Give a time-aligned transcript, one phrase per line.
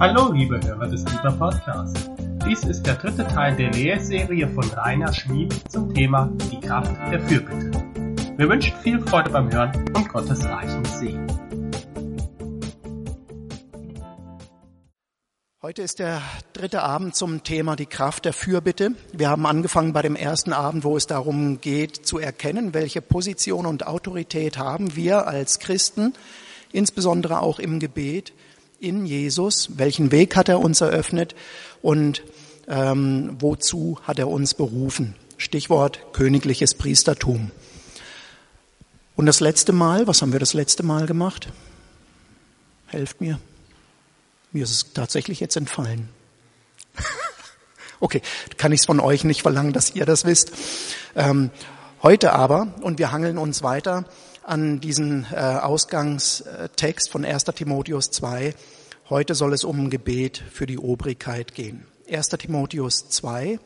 [0.00, 2.08] Hallo, liebe Hörer des Lieber Podcasts.
[2.46, 7.20] Dies ist der dritte Teil der Lehrserie von Rainer Schmid zum Thema Die Kraft der
[7.20, 7.72] Fürbitte.
[8.36, 11.26] Wir wünschen viel Freude beim Hören und Gottes reichen Segen.
[15.62, 16.22] Heute ist der
[16.52, 18.92] dritte Abend zum Thema die Kraft der Fürbitte.
[19.12, 23.66] Wir haben angefangen bei dem ersten Abend, wo es darum geht zu erkennen, welche Position
[23.66, 26.12] und Autorität haben wir als Christen,
[26.70, 28.32] insbesondere auch im Gebet,
[28.80, 31.34] in Jesus, welchen Weg hat er uns eröffnet
[31.82, 32.22] und
[32.68, 35.14] ähm, wozu hat er uns berufen.
[35.36, 37.50] Stichwort königliches Priestertum.
[39.16, 41.48] Und das letzte Mal, was haben wir das letzte Mal gemacht?
[42.86, 43.40] Helft mir.
[44.52, 46.08] Mir ist es tatsächlich jetzt entfallen.
[48.00, 48.22] okay,
[48.56, 50.52] kann ich es von euch nicht verlangen, dass ihr das wisst.
[51.16, 51.50] Ähm,
[52.02, 54.04] heute aber, und wir hangeln uns weiter
[54.48, 57.44] an diesen äh, Ausgangstext von 1.
[57.44, 58.54] Timotheus 2.
[59.10, 61.86] Heute soll es um Gebet für die Obrigkeit gehen.
[62.10, 62.28] 1.
[62.30, 63.60] Timotheus 2.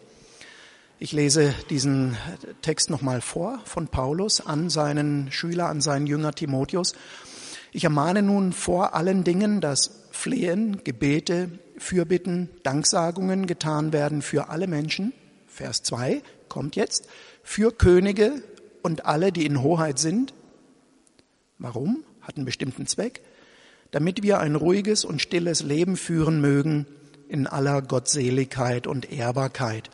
[0.99, 2.17] Ich lese diesen
[2.63, 6.95] Text nochmal vor von Paulus an seinen Schüler, an seinen Jünger Timotheus.
[7.71, 14.67] Ich ermahne nun vor allen Dingen, dass Flehen, Gebete, Fürbitten, Danksagungen getan werden für alle
[14.67, 15.13] Menschen.
[15.47, 17.07] Vers 2 kommt jetzt.
[17.45, 18.43] Für Könige
[18.83, 20.35] und alle, die in Hoheit sind,
[21.63, 22.03] Warum?
[22.21, 23.23] Hat einen bestimmten Zweck.
[23.93, 26.87] Damit wir ein ruhiges und stilles Leben führen mögen
[27.29, 29.89] in aller Gottseligkeit und Ehrbarkeit.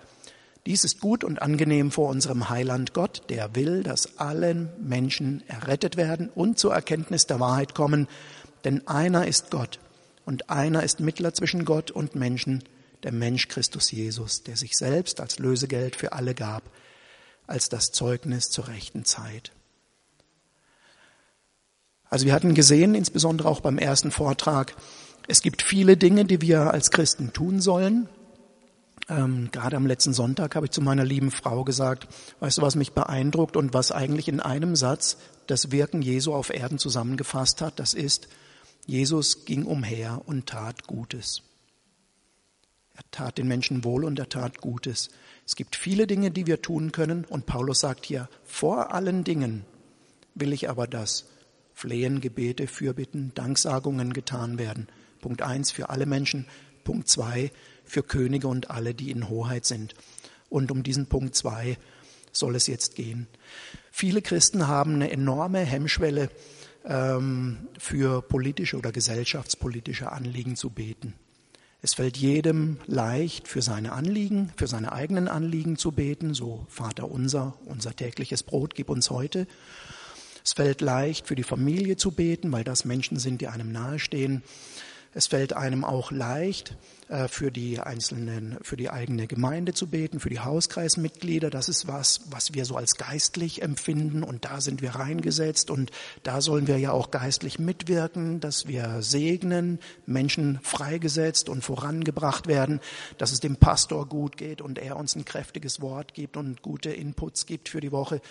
[0.64, 5.98] Dies ist gut und angenehm vor unserem Heiland Gott, der will, dass alle Menschen errettet
[5.98, 8.08] werden und zur Erkenntnis der Wahrheit kommen.
[8.64, 9.78] Denn einer ist Gott
[10.24, 12.64] und einer ist Mittler zwischen Gott und Menschen,
[13.02, 16.62] der Mensch Christus Jesus, der sich selbst als Lösegeld für alle gab,
[17.46, 19.52] als das Zeugnis zur rechten Zeit.
[22.11, 24.75] Also wir hatten gesehen, insbesondere auch beim ersten Vortrag,
[25.27, 28.09] es gibt viele Dinge, die wir als Christen tun sollen.
[29.11, 32.08] Ähm, gerade am letzten Sonntag habe ich zu meiner lieben Frau gesagt,
[32.41, 36.51] weißt du, was mich beeindruckt und was eigentlich in einem Satz das Wirken Jesu auf
[36.51, 38.29] Erden zusammengefasst hat, das ist,
[38.86, 41.42] Jesus ging umher und tat Gutes.
[42.96, 45.11] Er tat den Menschen wohl und er tat Gutes.
[45.46, 49.64] Es gibt viele Dinge, die wir tun können und Paulus sagt hier, vor allen Dingen
[50.35, 51.27] will ich aber das,
[51.78, 54.89] Flehen, Gebete, Fürbitten, Danksagungen getan werden.
[55.20, 56.46] Punkt eins für alle Menschen.
[56.83, 57.52] Punkt zwei
[57.84, 59.94] für Könige und alle, die in Hoheit sind.
[60.48, 61.78] Und um diesen Punkt zwei
[62.33, 63.28] soll es jetzt gehen.
[63.92, 66.30] Viele Christen haben eine enorme Hemmschwelle,
[66.84, 71.14] ähm, für politische oder gesellschaftspolitische Anliegen zu beten.
[71.80, 77.08] Es fällt jedem leicht, für seine Anliegen, für seine eigenen Anliegen zu beten, so Vater
[77.08, 79.46] unser, unser tägliches Brot gib uns heute.
[80.48, 84.42] Es fällt leicht, für die Familie zu beten, weil das Menschen sind, die einem nahestehen.
[85.13, 86.75] Es fällt einem auch leicht,
[87.09, 91.51] äh, für die einzelnen, für die eigene Gemeinde zu beten, für die Hauskreismitglieder.
[91.51, 95.91] Das ist was, was wir so als geistlich empfinden und da sind wir reingesetzt und
[96.23, 102.81] da sollen wir ja auch geistlich mitwirken, dass wir segnen, Menschen freigesetzt und vorangebracht werden,
[103.19, 106.89] dass es dem Pastor gut geht und er uns ein kräftiges Wort gibt und gute
[106.89, 108.23] Inputs gibt für die Woche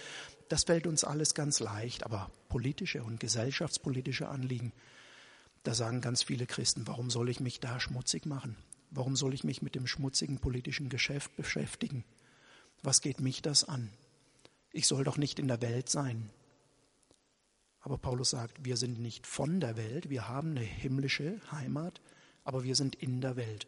[0.49, 4.73] das fällt uns alles ganz leicht, aber politische und gesellschaftspolitische Anliegen,
[5.63, 8.55] da sagen ganz viele Christen, warum soll ich mich da schmutzig machen?
[8.89, 12.05] Warum soll ich mich mit dem schmutzigen politischen Geschäft beschäftigen?
[12.83, 13.89] Was geht mich das an?
[14.71, 16.29] Ich soll doch nicht in der Welt sein.
[17.81, 22.01] Aber Paulus sagt, wir sind nicht von der Welt, wir haben eine himmlische Heimat,
[22.43, 23.67] aber wir sind in der Welt.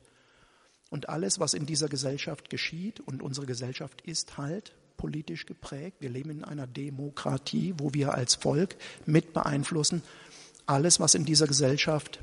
[0.89, 5.97] Und alles, was in dieser Gesellschaft geschieht, und unsere Gesellschaft ist halt politisch geprägt.
[6.01, 10.03] Wir leben in einer Demokratie, wo wir als Volk mit beeinflussen.
[10.65, 12.19] Alles, was in dieser Gesellschaft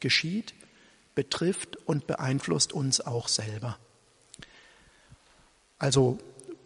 [0.00, 0.52] geschieht,
[1.14, 3.78] betrifft und beeinflusst uns auch selber.
[5.78, 6.18] Also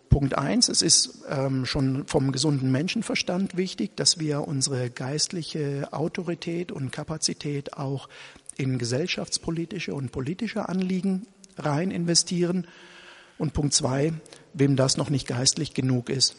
[0.09, 6.73] Punkt eins, es ist ähm, schon vom gesunden Menschenverstand wichtig, dass wir unsere geistliche Autorität
[6.73, 8.09] und Kapazität auch
[8.57, 11.27] in gesellschaftspolitische und politische Anliegen
[11.57, 12.67] rein investieren.
[13.39, 14.13] Und Punkt zwei,
[14.53, 16.37] wem das noch nicht geistlich genug ist,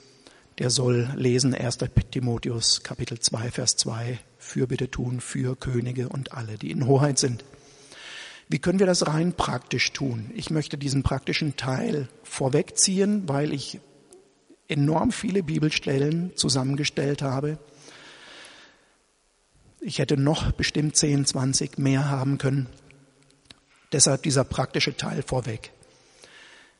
[0.57, 1.79] der soll lesen 1.
[2.11, 7.43] Timotheus Kapitel 2, Vers 2, Fürbitte tun für Könige und alle, die in Hoheit sind.
[8.47, 10.31] Wie können wir das rein praktisch tun?
[10.35, 13.79] Ich möchte diesen praktischen Teil vorwegziehen, weil ich
[14.67, 17.57] enorm viele Bibelstellen zusammengestellt habe.
[19.81, 22.67] Ich hätte noch bestimmt 10, 20 mehr haben können.
[23.91, 25.71] Deshalb dieser praktische Teil vorweg.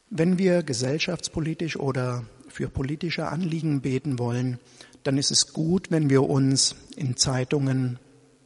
[0.10, 4.60] Wenn wir gesellschaftspolitisch oder für politische Anliegen beten wollen,
[5.04, 8.00] dann ist es gut, wenn wir uns in Zeitungen,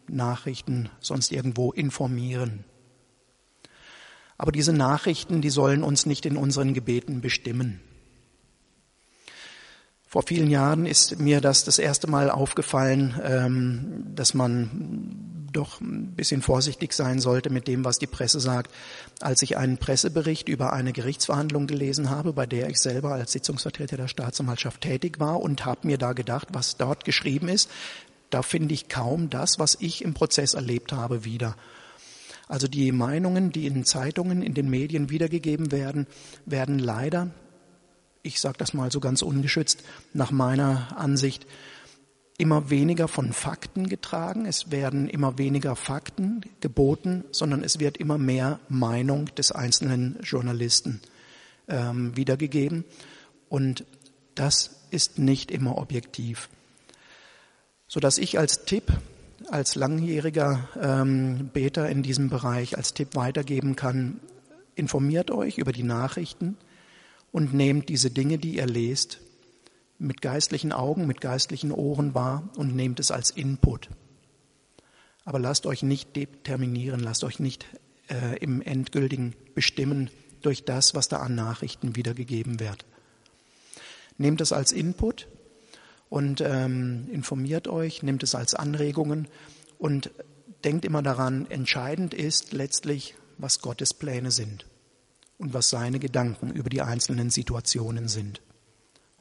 [0.08, 2.66] Nachrichten, sonst irgendwo informieren.
[4.38, 7.82] Aber diese Nachrichten, die sollen uns nicht in unseren Gebeten bestimmen.
[10.08, 16.13] Vor vielen Jahren ist mir das das erste Mal aufgefallen, ähm, dass man doch ein
[16.16, 18.72] bisschen vorsichtig sein sollte mit dem, was die Presse sagt.
[19.19, 23.98] Als ich einen Pressebericht über eine Gerichtsverhandlung gelesen habe, bei der ich selber als Sitzungsvertreter
[23.98, 27.69] der Staatsanwaltschaft tätig war und habe mir da gedacht, was dort geschrieben ist,
[28.30, 31.56] da finde ich kaum das, was ich im Prozess erlebt habe, wieder.
[32.48, 36.07] Also die Meinungen, die in Zeitungen, in den Medien wiedergegeben werden,
[36.46, 37.31] werden leider
[38.24, 41.46] ich sage das mal so ganz ungeschützt, nach meiner Ansicht
[42.39, 44.45] immer weniger von Fakten getragen.
[44.45, 51.01] Es werden immer weniger Fakten geboten, sondern es wird immer mehr Meinung des einzelnen Journalisten
[51.68, 52.86] ähm, wiedergegeben.
[53.50, 53.83] Und
[54.36, 56.50] das ist nicht immer objektiv.
[57.88, 58.91] Sodass ich als Tipp,
[59.51, 64.19] als langjähriger ähm, Beter in diesem Bereich, als Tipp weitergeben kann,
[64.75, 66.57] informiert euch über die Nachrichten,
[67.31, 69.19] und nehmt diese Dinge, die ihr lest,
[70.00, 73.90] mit geistlichen Augen, mit geistlichen Ohren wahr und nehmt es als Input.
[75.25, 77.66] Aber lasst euch nicht determinieren, lasst euch nicht
[78.10, 80.10] äh, im endgültigen bestimmen
[80.42, 82.86] durch das, was da an Nachrichten wiedergegeben wird.
[84.18, 85.28] Nehmt es als Input
[86.10, 89.28] und ähm, informiert euch, nehmt es als Anregungen
[89.78, 90.12] und
[90.63, 94.66] denkt immer daran, entscheidend ist letztlich, was Gottes Pläne sind
[95.38, 98.42] und was seine Gedanken über die einzelnen Situationen sind.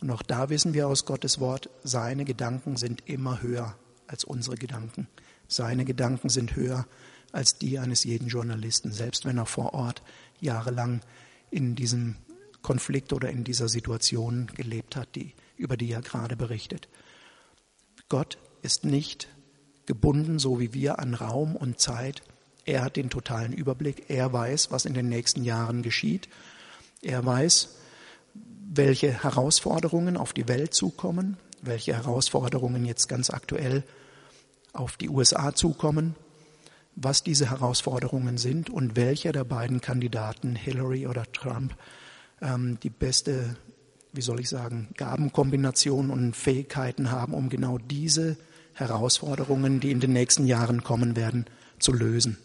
[0.01, 4.57] Und auch da wissen wir aus Gottes Wort, seine Gedanken sind immer höher als unsere
[4.57, 5.09] Gedanken.
[5.49, 6.87] Seine Gedanken sind höher
[7.33, 10.03] als die eines jeden Journalisten, selbst wenn er vor Ort
[10.41, 11.01] jahrelang
[11.51, 12.17] in diesem
[12.63, 16.89] Konflikt oder in dieser Situation gelebt hat, die, über die er gerade berichtet.
[18.09, 19.29] Gott ist nicht
[19.87, 22.23] gebunden, so wie wir, an Raum und Zeit,
[22.69, 24.11] er hat den totalen Überblick.
[24.11, 26.29] Er weiß, was in den nächsten Jahren geschieht.
[27.01, 27.79] Er weiß,
[28.71, 33.83] welche Herausforderungen auf die Welt zukommen, welche Herausforderungen jetzt ganz aktuell
[34.73, 36.15] auf die USA zukommen,
[36.95, 41.75] was diese Herausforderungen sind und welcher der beiden Kandidaten, Hillary oder Trump,
[42.43, 43.57] ähm, die beste,
[44.13, 48.37] wie soll ich sagen, Gabenkombination und Fähigkeiten haben, um genau diese
[48.75, 51.47] Herausforderungen, die in den nächsten Jahren kommen werden,
[51.79, 52.37] zu lösen.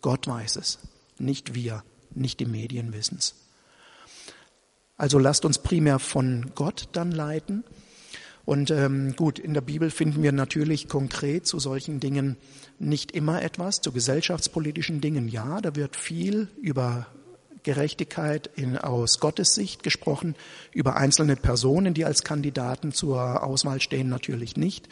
[0.00, 0.78] Gott weiß es,
[1.18, 1.84] nicht wir,
[2.14, 3.47] nicht die Medien wissen es.
[4.98, 7.64] Also lasst uns primär von Gott dann leiten.
[8.44, 12.36] Und ähm, gut, in der Bibel finden wir natürlich konkret zu solchen Dingen
[12.78, 17.06] nicht immer etwas, zu gesellschaftspolitischen Dingen ja, da wird viel über
[17.62, 20.34] Gerechtigkeit in, aus Gottes Sicht gesprochen,
[20.72, 24.88] über einzelne Personen, die als Kandidaten zur Auswahl stehen, natürlich nicht.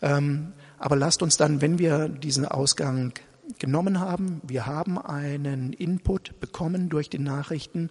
[0.00, 3.12] Ähm, aber lasst uns dann, wenn wir diesen Ausgang
[3.58, 4.40] genommen haben.
[4.46, 7.90] Wir haben einen Input bekommen durch die Nachrichten.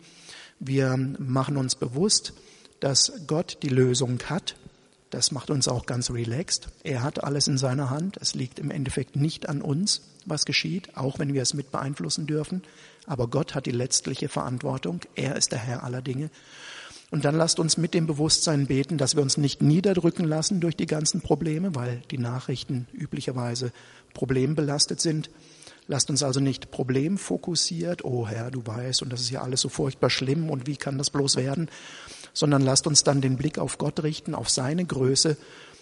[0.60, 2.34] Wir machen uns bewusst,
[2.80, 4.56] dass Gott die Lösung hat.
[5.10, 6.68] Das macht uns auch ganz relaxed.
[6.84, 8.18] Er hat alles in seiner Hand.
[8.20, 12.28] Es liegt im Endeffekt nicht an uns, was geschieht, auch wenn wir es mit beeinflussen
[12.28, 12.64] dürfen.
[13.06, 15.00] Aber Gott hat die letztliche Verantwortung.
[15.16, 16.30] Er ist der Herr aller Dinge.
[17.10, 20.76] Und dann lasst uns mit dem Bewusstsein beten, dass wir uns nicht niederdrücken lassen durch
[20.76, 23.72] die ganzen Probleme, weil die Nachrichten üblicherweise
[24.14, 25.30] problembelastet sind.
[25.88, 29.70] Lasst uns also nicht problemfokussiert, oh Herr, du weißt, und das ist ja alles so
[29.70, 31.70] furchtbar schlimm und wie kann das bloß werden,
[32.34, 35.38] sondern lasst uns dann den Blick auf Gott richten, auf seine Größe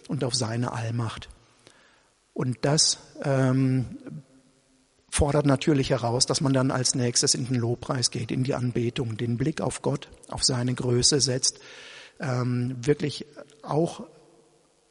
[0.08, 1.30] und auf seine Allmacht.
[2.34, 3.98] Und das ähm,
[5.10, 9.18] fordert natürlich heraus, dass man dann als nächstes in den Lobpreis geht, in die Anbetung,
[9.18, 11.60] den Blick auf Gott, auf seine Größe setzt,
[12.20, 13.26] ähm, wirklich
[13.64, 14.04] auch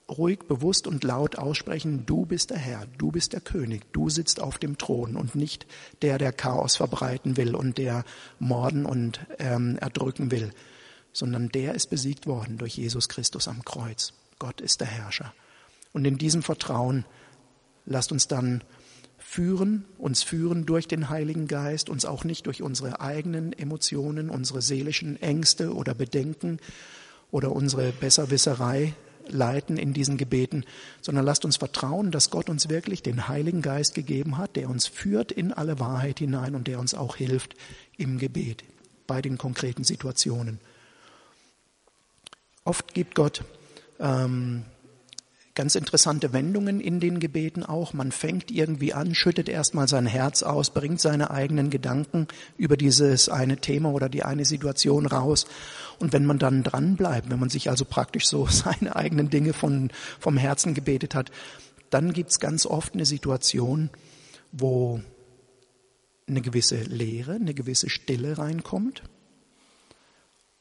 [0.09, 4.41] ruhig, bewusst und laut aussprechen, du bist der Herr, du bist der König, du sitzt
[4.41, 5.67] auf dem Thron und nicht
[6.03, 8.05] der, der Chaos verbreiten will und der
[8.39, 10.53] morden und ähm, erdrücken will,
[11.13, 14.13] sondern der ist besiegt worden durch Jesus Christus am Kreuz.
[14.39, 15.33] Gott ist der Herrscher.
[15.93, 17.05] Und in diesem Vertrauen
[17.87, 18.63] lasst uns dann
[19.17, 24.61] führen, uns führen durch den Heiligen Geist, uns auch nicht durch unsere eigenen Emotionen, unsere
[24.61, 26.59] seelischen Ängste oder Bedenken
[27.31, 28.95] oder unsere Besserwisserei
[29.29, 30.65] leiten in diesen Gebeten,
[31.01, 34.87] sondern lasst uns vertrauen, dass Gott uns wirklich den Heiligen Geist gegeben hat, der uns
[34.87, 37.55] führt in alle Wahrheit hinein und der uns auch hilft
[37.97, 38.65] im Gebet
[39.07, 40.59] bei den konkreten Situationen.
[42.65, 43.45] Oft gibt Gott
[44.01, 44.65] ähm,
[45.55, 47.93] ganz interessante Wendungen in den Gebeten auch.
[47.93, 52.27] Man fängt irgendwie an, schüttet erstmal sein Herz aus, bringt seine eigenen Gedanken
[52.59, 55.47] über dieses eine Thema oder die eine Situation raus.
[56.01, 59.53] Und wenn man dann dran bleibt, wenn man sich also praktisch so seine eigenen Dinge
[59.53, 61.31] von, vom Herzen gebetet hat,
[61.91, 63.91] dann gibt's ganz oft eine Situation,
[64.51, 65.01] wo
[66.27, 69.03] eine gewisse Leere, eine gewisse Stille reinkommt.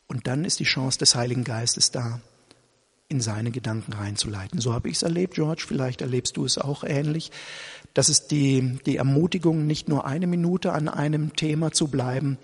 [0.08, 2.22] Und dann ist die Chance des Heiligen Geistes da,
[3.14, 4.60] in seine Gedanken reinzuleiten.
[4.60, 7.32] So habe ich es erlebt, George, vielleicht erlebst du es auch ähnlich.
[7.94, 12.38] Das ist die, die Ermutigung, nicht nur eine Minute an einem Thema zu bleiben,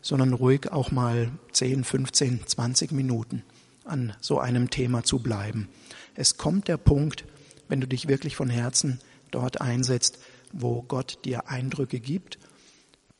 [0.00, 3.42] sondern ruhig auch mal 10, 15, 20 Minuten
[3.84, 5.68] an so einem Thema zu bleiben.
[6.14, 7.24] Es kommt der Punkt,
[7.68, 9.00] wenn du dich wirklich von Herzen
[9.32, 10.18] dort einsetzt,
[10.52, 12.38] wo Gott dir Eindrücke gibt.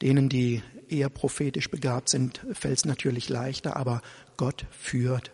[0.03, 4.03] Denen, die eher prophetisch begabt sind, fällt es natürlich leichter, aber
[4.37, 5.33] Gott führt.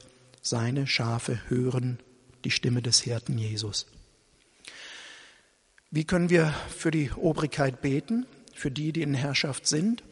[0.48, 1.98] Seine Schafe hören
[2.44, 3.84] die Stimme des Hirten Jesus.
[5.90, 8.24] Wie können wir für die Obrigkeit beten,
[8.54, 10.04] für die, die in Herrschaft sind?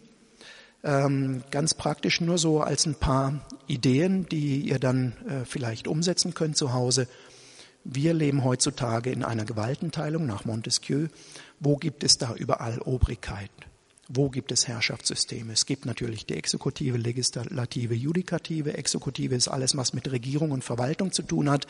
[0.85, 6.35] Ähm, ganz praktisch nur so als ein paar Ideen, die ihr dann äh, vielleicht umsetzen
[6.35, 7.09] könnt zu Hause.
[7.85, 11.09] Wir leben heutzutage in einer Gewaltenteilung nach Montesquieu.
[11.61, 13.51] Wo gibt es da überall Obrigkeit?
[14.09, 15.53] Wo gibt es Herrschaftssysteme?
[15.53, 18.75] Es gibt natürlich die Exekutive, Legislative, Judikative.
[18.75, 21.67] Exekutive ist alles, was mit Regierung und Verwaltung zu tun hat.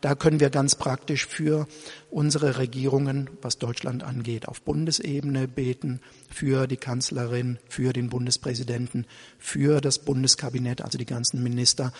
[0.00, 1.66] Da können wir ganz praktisch für
[2.08, 9.04] unsere Regierungen, was Deutschland angeht, auf Bundesebene beten, für die Kanzlerin, für den Bundespräsidenten,
[9.40, 11.92] für das Bundeskabinett, also die ganzen Minister.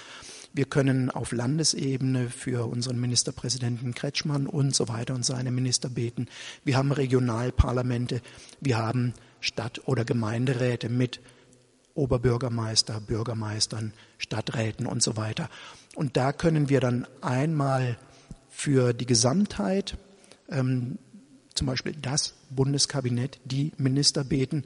[0.53, 6.29] Wir können auf Landesebene für unseren Ministerpräsidenten Kretschmann und so weiter und seine Minister beten.
[6.65, 8.21] Wir haben Regionalparlamente.
[8.61, 11.21] Wir haben Stadt- oder Gemeinderäte mit
[11.95, 15.49] Oberbürgermeister, Bürgermeistern, Stadträten und so weiter.
[15.95, 17.99] Und da können wir dann einmal
[18.49, 19.97] für die Gesamtheit,
[20.49, 20.99] ähm,
[21.55, 24.65] zum Beispiel das Bundeskabinett, die Minister beten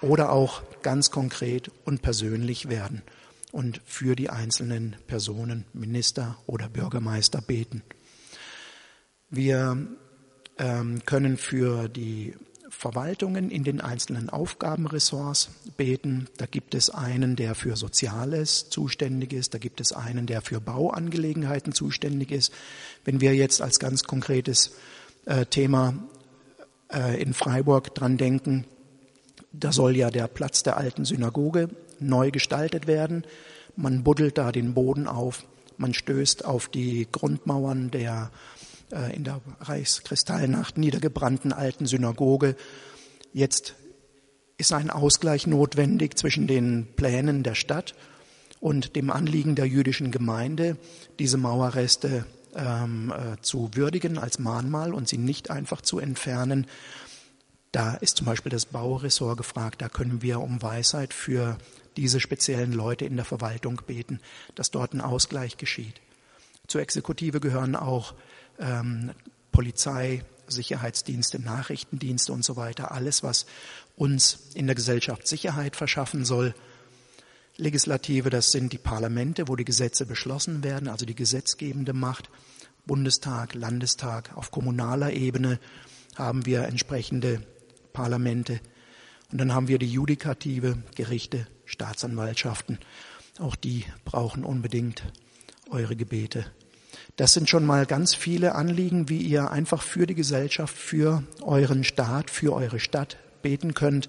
[0.00, 3.02] oder auch ganz konkret und persönlich werden
[3.52, 7.82] und für die einzelnen Personen, Minister oder Bürgermeister beten.
[9.28, 9.76] Wir
[10.58, 12.34] ähm, können für die
[12.80, 16.28] Verwaltungen in den einzelnen Aufgabenressorts beten.
[16.38, 19.52] Da gibt es einen, der für Soziales zuständig ist.
[19.52, 22.54] Da gibt es einen, der für Bauangelegenheiten zuständig ist.
[23.04, 24.72] Wenn wir jetzt als ganz konkretes
[25.26, 25.92] äh, Thema
[26.90, 28.64] äh, in Freiburg dran denken,
[29.52, 31.68] da soll ja der Platz der alten Synagoge
[31.98, 33.24] neu gestaltet werden.
[33.76, 35.44] Man buddelt da den Boden auf.
[35.76, 38.30] Man stößt auf die Grundmauern der
[39.14, 42.56] in der Reichskristallnacht niedergebrannten alten Synagoge.
[43.32, 43.74] Jetzt
[44.58, 47.94] ist ein Ausgleich notwendig zwischen den Plänen der Stadt
[48.60, 50.76] und dem Anliegen der jüdischen Gemeinde,
[51.18, 56.66] diese Mauerreste ähm, äh, zu würdigen als Mahnmal und sie nicht einfach zu entfernen.
[57.72, 59.80] Da ist zum Beispiel das Bauressort gefragt.
[59.80, 61.56] Da können wir um Weisheit für
[61.96, 64.20] diese speziellen Leute in der Verwaltung beten,
[64.54, 66.00] dass dort ein Ausgleich geschieht.
[66.66, 68.14] Zur Exekutive gehören auch
[68.60, 69.12] ähm,
[69.52, 73.46] Polizei, Sicherheitsdienste, Nachrichtendienste und so weiter, alles, was
[73.96, 76.54] uns in der Gesellschaft Sicherheit verschaffen soll.
[77.56, 82.30] Legislative, das sind die Parlamente, wo die Gesetze beschlossen werden, also die gesetzgebende Macht.
[82.86, 85.60] Bundestag, Landestag, auf kommunaler Ebene
[86.16, 87.42] haben wir entsprechende
[87.92, 88.60] Parlamente.
[89.30, 92.78] Und dann haben wir die Judikative, Gerichte, Staatsanwaltschaften.
[93.38, 95.04] Auch die brauchen unbedingt
[95.70, 96.46] eure Gebete.
[97.20, 101.84] Das sind schon mal ganz viele Anliegen, wie ihr einfach für die Gesellschaft, für euren
[101.84, 104.08] Staat, für eure Stadt beten könnt.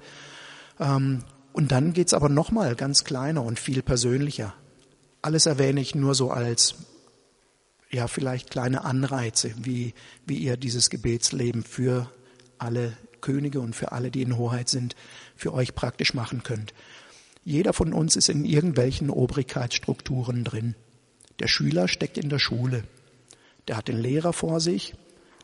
[0.79, 4.53] Ähm, und dann geht's aber nochmal ganz kleiner und viel persönlicher.
[5.21, 6.75] Alles erwähne ich nur so als,
[7.89, 9.93] ja, vielleicht kleine Anreize, wie,
[10.25, 12.09] wie ihr dieses Gebetsleben für
[12.59, 14.95] alle Könige und für alle, die in Hoheit sind,
[15.35, 16.73] für euch praktisch machen könnt.
[17.43, 20.75] Jeder von uns ist in irgendwelchen Obrigkeitsstrukturen drin.
[21.39, 22.85] Der Schüler steckt in der Schule.
[23.67, 24.95] Der hat den Lehrer vor sich.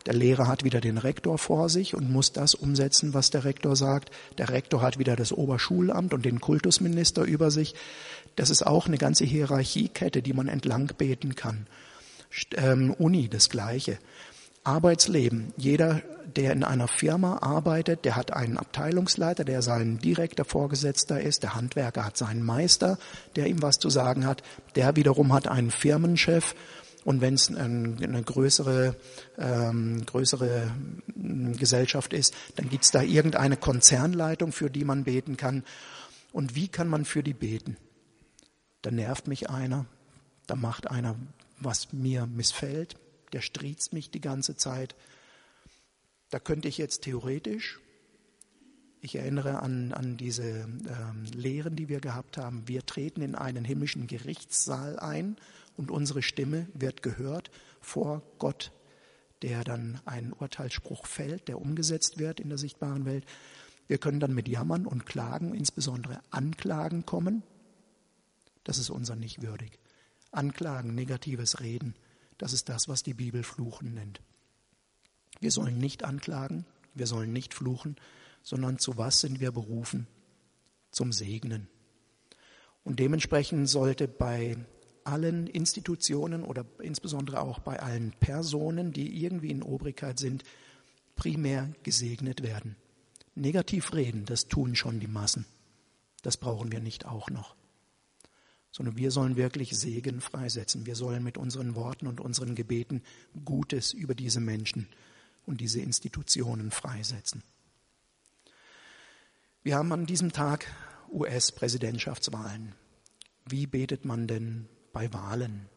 [0.06, 3.76] Der Lehrer hat wieder den Rektor vor sich und muss das umsetzen, was der Rektor
[3.76, 4.10] sagt.
[4.38, 7.76] Der Rektor hat wieder das Oberschulamt und den Kultusminister über sich.
[8.38, 11.68] Das ist auch eine ganze Hierarchiekette, die man entlang beten kann.
[12.56, 13.98] Ähm, Uni, das Gleiche.
[14.64, 15.54] Arbeitsleben.
[15.58, 16.02] Jeder,
[16.36, 21.44] der in einer Firma arbeitet, der hat einen Abteilungsleiter, der sein direkter Vorgesetzter ist.
[21.44, 22.98] Der Handwerker hat seinen Meister,
[23.36, 24.44] der ihm was zu sagen hat.
[24.76, 26.54] Der wiederum hat einen Firmenchef.
[27.08, 28.94] Und wenn es eine größere,
[29.38, 30.76] ähm, größere
[31.14, 35.64] hm, Gesellschaft ist, dann gibt es da irgendeine Konzernleitung, für die man beten kann.
[36.34, 37.78] Und wie kann man für die beten?
[38.82, 39.86] Da nervt mich einer,
[40.48, 41.16] da macht einer,
[41.62, 42.98] was mir missfällt,
[43.32, 44.94] der striezt mich die ganze Zeit.
[46.30, 47.80] Da könnte ich jetzt theoretisch,
[49.00, 53.64] ich erinnere an, an diese ähm, Lehren, die wir gehabt haben, wir treten in einen
[53.64, 55.38] himmlischen Gerichtssaal ein
[55.78, 58.72] und unsere Stimme wird gehört vor Gott,
[59.42, 63.26] der dann einen Urteilsspruch fällt, der umgesetzt wird in der sichtbaren Welt.
[63.88, 67.44] Wir können dann mit Jammern und Klagen, insbesondere Anklagen kommen.
[68.64, 69.80] Das ist unser nicht würdig.
[70.32, 71.96] Anklagen, negatives Reden,
[72.38, 74.22] das ist das, was die Bibel Fluchen nennt.
[75.40, 77.96] Wir sollen nicht anklagen, wir sollen nicht fluchen,
[78.44, 80.08] sondern zu was sind wir berufen?
[80.92, 81.68] Zum Segnen.
[82.84, 84.58] Und dementsprechend sollte bei
[85.08, 90.44] allen Institutionen oder insbesondere auch bei allen Personen, die irgendwie in Obrigkeit sind,
[91.16, 92.76] primär gesegnet werden.
[93.36, 95.46] Negativ reden, das tun schon die Massen.
[96.24, 97.56] Das brauchen wir nicht auch noch.
[98.72, 100.86] Sondern wir sollen wirklich Segen freisetzen.
[100.86, 103.02] Wir sollen mit unseren Worten und unseren Gebeten
[103.46, 104.88] Gutes über diese Menschen
[105.46, 107.44] und diese Institutionen freisetzen.
[109.64, 110.68] Wir haben an diesem Tag
[111.12, 112.76] US-Präsidentschaftswahlen.
[113.46, 115.70] Wie betet man denn bei Wahlen?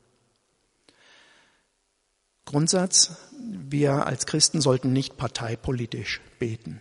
[2.47, 6.81] Grundsatz, wir als Christen sollten nicht parteipolitisch beten.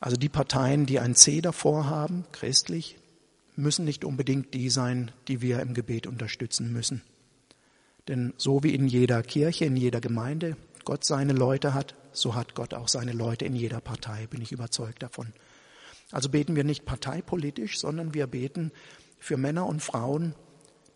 [0.00, 2.98] Also die Parteien, die ein C davor haben, christlich,
[3.54, 7.00] müssen nicht unbedingt die sein, die wir im Gebet unterstützen müssen.
[8.08, 12.56] Denn so wie in jeder Kirche, in jeder Gemeinde Gott seine Leute hat, so hat
[12.56, 15.32] Gott auch seine Leute in jeder Partei, bin ich überzeugt davon.
[16.10, 18.72] Also beten wir nicht parteipolitisch, sondern wir beten
[19.20, 20.34] für Männer und Frauen,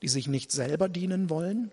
[0.03, 1.71] die sich nicht selber dienen wollen,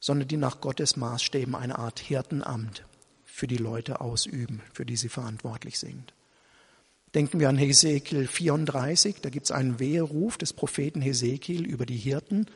[0.00, 2.84] sondern die nach Gottes Maßstäben eine Art Hirtenamt
[3.24, 6.12] für die Leute ausüben, für die sie verantwortlich sind.
[7.14, 11.96] Denken wir an Hesekiel 34, da gibt es einen Weheruf des Propheten Hesekiel über die
[11.96, 12.46] Hirten,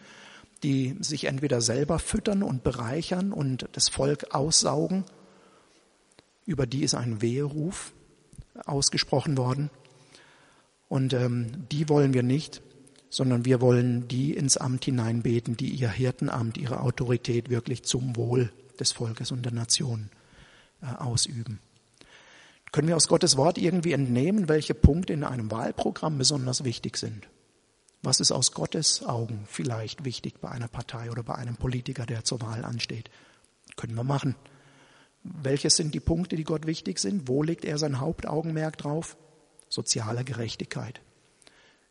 [0.62, 5.04] die sich entweder selber füttern und bereichern und das Volk aussaugen.
[6.46, 7.92] Über die ist ein Weheruf
[8.64, 9.70] ausgesprochen worden.
[10.88, 12.62] Und ähm, die wollen wir nicht,
[13.08, 18.52] sondern wir wollen die ins Amt hineinbeten, die ihr Hirtenamt, ihre Autorität wirklich zum Wohl
[18.78, 20.10] des Volkes und der Nation
[20.82, 21.60] äh, ausüben.
[22.72, 27.28] Können wir aus Gottes Wort irgendwie entnehmen, welche Punkte in einem Wahlprogramm besonders wichtig sind?
[28.02, 32.25] Was ist aus Gottes Augen vielleicht wichtig bei einer Partei oder bei einem Politiker, der
[32.25, 33.10] zur Wahl ansteht?
[33.76, 34.34] Können wir machen.
[35.23, 37.28] Welches sind die Punkte, die Gott wichtig sind?
[37.28, 39.16] Wo legt er sein Hauptaugenmerk drauf?
[39.69, 41.00] Soziale Gerechtigkeit.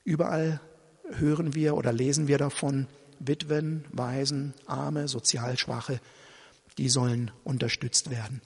[0.03, 0.61] Überall
[1.13, 2.87] hören wir oder lesen wir davon,
[3.19, 5.99] Witwen, Waisen, Arme, sozial Schwache,
[6.77, 8.41] die sollen unterstützt werden.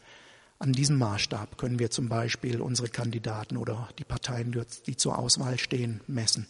[0.60, 4.54] An diesem Maßstab können wir zum Beispiel unsere Kandidaten oder die Parteien,
[4.86, 6.48] die zur Auswahl stehen, messen.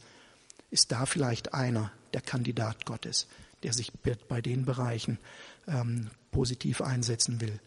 [0.72, 3.28] Ist da vielleicht einer der Kandidat Gottes,
[3.63, 3.91] der sich
[4.28, 5.19] bei den Bereichen
[5.67, 7.60] ähm, positiv einsetzen will?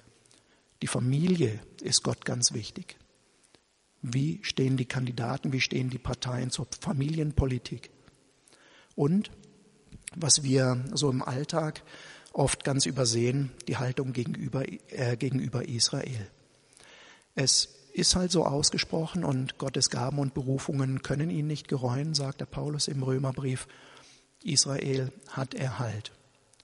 [0.82, 2.96] Die Familie ist Gott ganz wichtig.
[4.02, 7.90] Wie stehen die Kandidaten, wie stehen die Parteien zur Familienpolitik?
[8.94, 9.30] Und
[10.14, 11.82] was wir so im Alltag
[12.32, 16.28] oft ganz übersehen, die Haltung gegenüber, äh, gegenüber Israel.
[17.34, 22.40] Es ist halt so ausgesprochen und Gottes Gaben und Berufungen können ihn nicht gereuen, sagt
[22.40, 23.66] der Paulus im Römerbrief.
[24.42, 26.12] Israel hat Erhalt,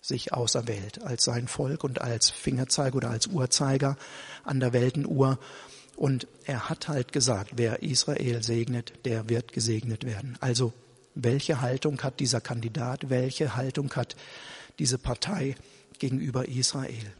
[0.00, 3.96] sich auserwählt als sein Volk und als Fingerzeig oder als Uhrzeiger
[4.44, 5.38] an der Weltenuhr.
[5.96, 10.38] Und er hat halt gesagt, wer Israel segnet, der wird gesegnet werden.
[10.40, 10.72] Also
[11.22, 14.16] welche Haltung hat dieser Kandidat, welche Haltung hat
[14.78, 15.56] diese Partei
[15.98, 17.12] gegenüber Israel?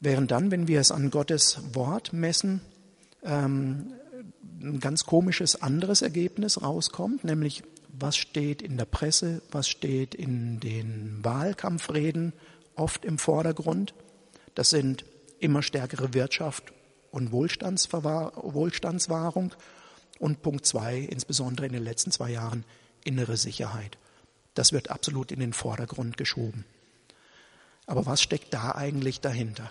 [0.00, 2.60] Während dann, wenn wir es an Gottes Wort messen,
[3.22, 3.92] ähm,
[4.60, 10.60] ein ganz komisches anderes Ergebnis rauskommt, nämlich was steht in der Presse, was steht in
[10.60, 12.32] den Wahlkampfreden
[12.74, 13.94] oft im Vordergrund.
[14.54, 15.04] Das sind
[15.38, 16.72] immer stärkere Wirtschaft
[17.10, 19.52] und Wohlstandswahrung
[20.18, 22.64] und Punkt zwei, insbesondere in den letzten zwei Jahren,
[23.04, 23.98] innere Sicherheit.
[24.54, 26.64] Das wird absolut in den Vordergrund geschoben.
[27.86, 29.70] Aber was steckt da eigentlich dahinter?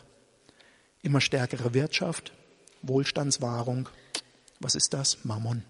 [1.03, 2.33] Immer stärkere Wirtschaft,
[2.81, 3.89] Wohlstandswahrung.
[4.59, 5.23] Was ist das?
[5.23, 5.63] Mammon.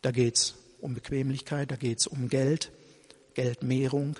[0.00, 2.72] Da geht's um Bequemlichkeit, da geht's um Geld,
[3.34, 4.16] Geldmehrung,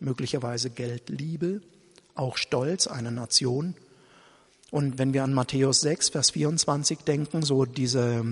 [0.00, 1.62] möglicherweise Geldliebe,
[2.14, 3.74] auch Stolz einer Nation.
[4.70, 8.24] Und wenn wir an Matthäus 6, Vers 24 denken, so diese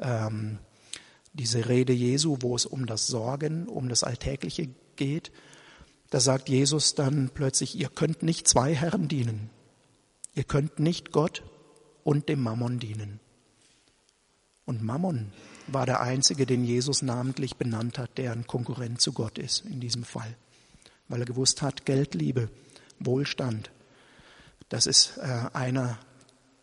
[0.00, 0.58] ähm,
[1.38, 5.30] diese Rede Jesu, wo es um das Sorgen, um das Alltägliche geht,
[6.10, 9.50] da sagt Jesus dann plötzlich, ihr könnt nicht zwei Herren dienen.
[10.34, 11.42] Ihr könnt nicht Gott
[12.02, 13.20] und dem Mammon dienen.
[14.64, 15.32] Und Mammon
[15.66, 19.80] war der einzige, den Jesus namentlich benannt hat, der ein Konkurrent zu Gott ist in
[19.80, 20.36] diesem Fall.
[21.08, 22.50] Weil er gewusst hat, Geldliebe,
[22.98, 23.70] Wohlstand,
[24.68, 25.98] das ist äh, einer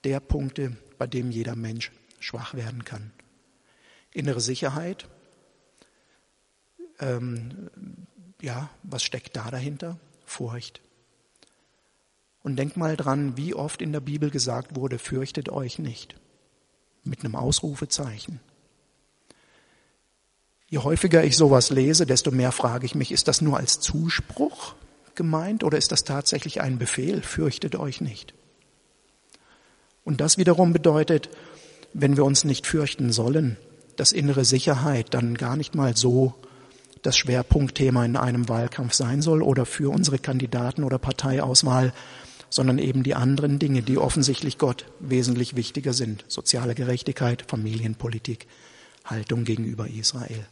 [0.04, 3.12] der Punkte, bei dem jeder Mensch schwach werden kann
[4.16, 5.08] innere Sicherheit.
[7.00, 7.70] Ähm,
[8.42, 10.00] ja, was steckt da dahinter?
[10.26, 10.82] Furcht.
[12.44, 16.16] Und denk mal dran, wie oft in der Bibel gesagt wurde, fürchtet euch nicht.
[17.06, 18.40] mit einem Ausrufezeichen.
[20.68, 24.76] Je häufiger ich sowas lese, desto mehr frage ich mich, ist das nur als Zuspruch
[25.14, 27.22] gemeint oder ist das tatsächlich ein Befehl?
[27.22, 28.34] Fürchtet euch nicht.
[30.04, 31.30] Und das wiederum bedeutet,
[31.94, 33.58] wenn wir uns nicht fürchten sollen,
[33.96, 36.34] dass innere Sicherheit dann gar nicht mal so
[37.02, 41.94] das Schwerpunktthema in einem Wahlkampf sein soll oder für unsere Kandidaten oder Parteiauswahl,
[42.50, 46.26] sondern eben die anderen Dinge, die offensichtlich Gott wesentlich wichtiger sind.
[46.28, 48.48] Soziale Gerechtigkeit, Familienpolitik,
[49.04, 50.46] Haltung gegenüber Israel.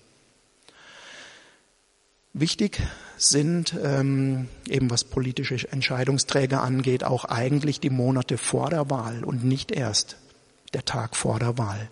[2.34, 2.80] Wichtig
[3.16, 9.44] sind ähm, eben was politische Entscheidungsträger angeht, auch eigentlich die Monate vor der Wahl und
[9.44, 10.18] nicht erst
[10.74, 11.90] der Tag vor der Wahl.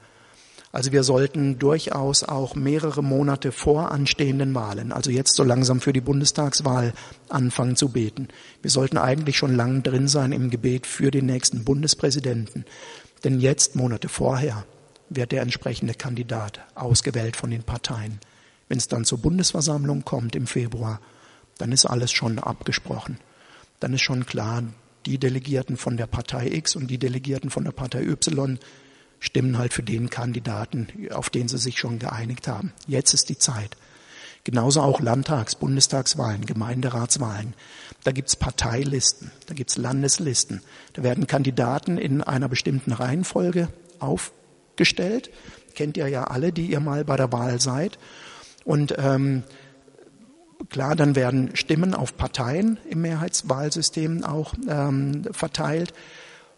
[0.71, 5.91] Also wir sollten durchaus auch mehrere Monate vor anstehenden Wahlen, also jetzt so langsam für
[5.91, 6.93] die Bundestagswahl,
[7.27, 8.29] anfangen zu beten.
[8.61, 12.65] Wir sollten eigentlich schon lang drin sein im Gebet für den nächsten Bundespräsidenten.
[13.23, 14.65] Denn jetzt, Monate vorher,
[15.09, 18.19] wird der entsprechende Kandidat ausgewählt von den Parteien.
[18.69, 21.01] Wenn es dann zur Bundesversammlung kommt im Februar,
[21.57, 23.17] dann ist alles schon abgesprochen.
[23.81, 24.63] Dann ist schon klar,
[25.05, 28.57] die Delegierten von der Partei X und die Delegierten von der Partei Y
[29.21, 32.73] stimmen halt für den Kandidaten, auf den sie sich schon geeinigt haben.
[32.87, 33.77] Jetzt ist die Zeit.
[34.43, 37.53] Genauso auch Landtags-, Bundestagswahlen, Gemeinderatswahlen.
[38.03, 40.61] Da gibt's Parteilisten, da gibt's Landeslisten.
[40.93, 45.29] Da werden Kandidaten in einer bestimmten Reihenfolge aufgestellt.
[45.75, 47.99] Kennt ihr ja alle, die ihr mal bei der Wahl seid.
[48.65, 49.43] Und ähm,
[50.69, 55.93] klar, dann werden Stimmen auf Parteien im Mehrheitswahlsystem auch ähm, verteilt.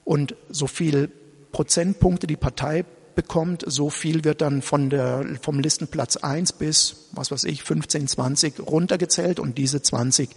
[0.06, 1.12] Und so viel
[1.54, 2.84] Prozentpunkte die Partei
[3.16, 8.08] bekommt, so viel wird dann von der, vom Listenplatz 1 bis, was weiß ich, 15,
[8.08, 10.30] 20 runtergezählt und diese 20,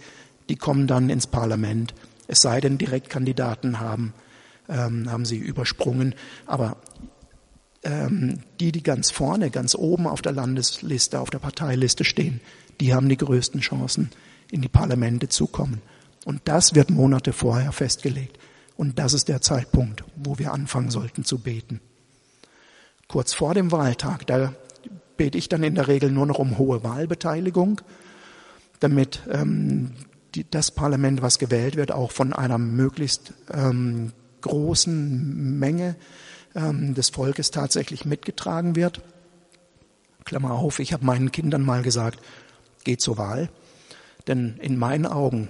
[0.47, 1.93] die kommen dann ins Parlament.
[2.27, 4.13] Es sei denn, Direktkandidaten haben,
[4.69, 6.13] ähm, haben sie übersprungen.
[6.45, 6.77] Aber
[7.83, 12.41] ähm, die, die ganz vorne, ganz oben auf der Landesliste, auf der Parteiliste stehen,
[12.79, 14.11] die haben die größten Chancen,
[14.51, 15.81] in die Parlamente zu kommen.
[16.25, 18.36] Und das wird Monate vorher festgelegt.
[18.77, 21.81] Und das ist der Zeitpunkt, wo wir anfangen sollten zu beten.
[23.07, 24.53] Kurz vor dem Wahltag, da
[25.17, 27.81] bete ich dann in der Regel nur noch um hohe Wahlbeteiligung,
[28.79, 29.93] damit ähm,
[30.35, 35.95] die, das Parlament, was gewählt wird, auch von einer möglichst ähm, großen Menge
[36.53, 39.01] ähm, des Volkes tatsächlich mitgetragen wird.
[40.23, 42.19] Klammer auf, ich habe meinen Kindern mal gesagt,
[42.83, 43.49] geht zur Wahl.
[44.27, 45.49] Denn in meinen Augen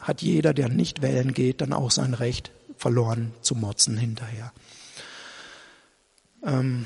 [0.00, 2.50] hat jeder, der nicht wählen geht, dann auch sein Recht,
[2.84, 4.52] verloren zu motzen hinterher.
[6.44, 6.84] Ähm,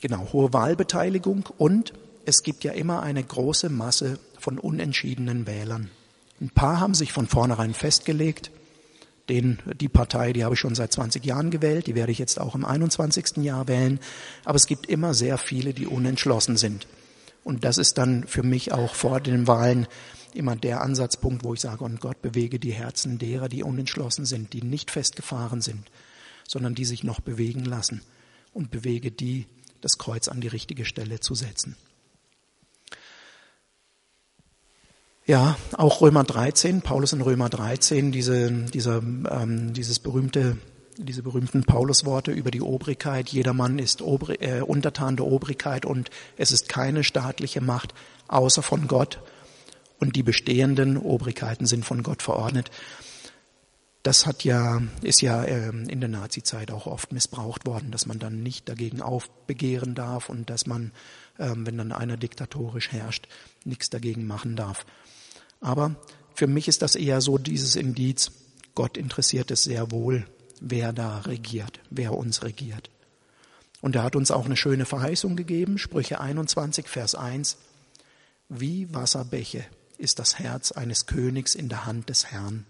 [0.00, 1.92] genau, hohe Wahlbeteiligung und
[2.24, 5.90] es gibt ja immer eine große Masse von unentschiedenen Wählern.
[6.40, 8.50] Ein paar haben sich von vornherein festgelegt,
[9.28, 12.40] den, die Partei, die habe ich schon seit 20 Jahren gewählt, die werde ich jetzt
[12.40, 13.44] auch im 21.
[13.44, 14.00] Jahr wählen,
[14.46, 16.86] aber es gibt immer sehr viele, die unentschlossen sind.
[17.44, 19.88] Und das ist dann für mich auch vor den Wahlen
[20.36, 24.52] immer der Ansatzpunkt, wo ich sage, und Gott bewege die Herzen derer, die unentschlossen sind,
[24.52, 25.90] die nicht festgefahren sind,
[26.46, 28.02] sondern die sich noch bewegen lassen
[28.52, 29.46] und bewege die,
[29.80, 31.76] das Kreuz an die richtige Stelle zu setzen.
[35.26, 40.56] Ja, auch Römer 13, Paulus in Römer 13, diese, dieser, ähm, dieses berühmte,
[40.98, 43.28] diese berühmten Paulusworte über die Obrigkeit.
[43.30, 47.92] Jedermann ist Obri äh, Untertan der Obrigkeit und es ist keine staatliche Macht
[48.28, 49.18] außer von Gott
[49.98, 52.70] und die bestehenden Obrigkeiten sind von Gott verordnet.
[54.02, 58.20] Das hat ja, ist ja ähm, in der Nazizeit auch oft missbraucht worden, dass man
[58.20, 60.92] dann nicht dagegen aufbegehren darf und dass man,
[61.40, 63.26] ähm, wenn dann einer diktatorisch herrscht,
[63.64, 64.86] nichts dagegen machen darf.
[65.60, 65.96] Aber
[66.34, 68.30] für mich ist das eher so dieses Indiz,
[68.76, 70.26] Gott interessiert es sehr wohl,
[70.60, 72.90] wer da regiert, wer uns regiert.
[73.80, 77.56] Und er hat uns auch eine schöne Verheißung gegeben, Sprüche 21, Vers 1,
[78.48, 79.64] wie Wasserbäche
[79.98, 82.66] ist das Herz eines Königs in der Hand des Herrn.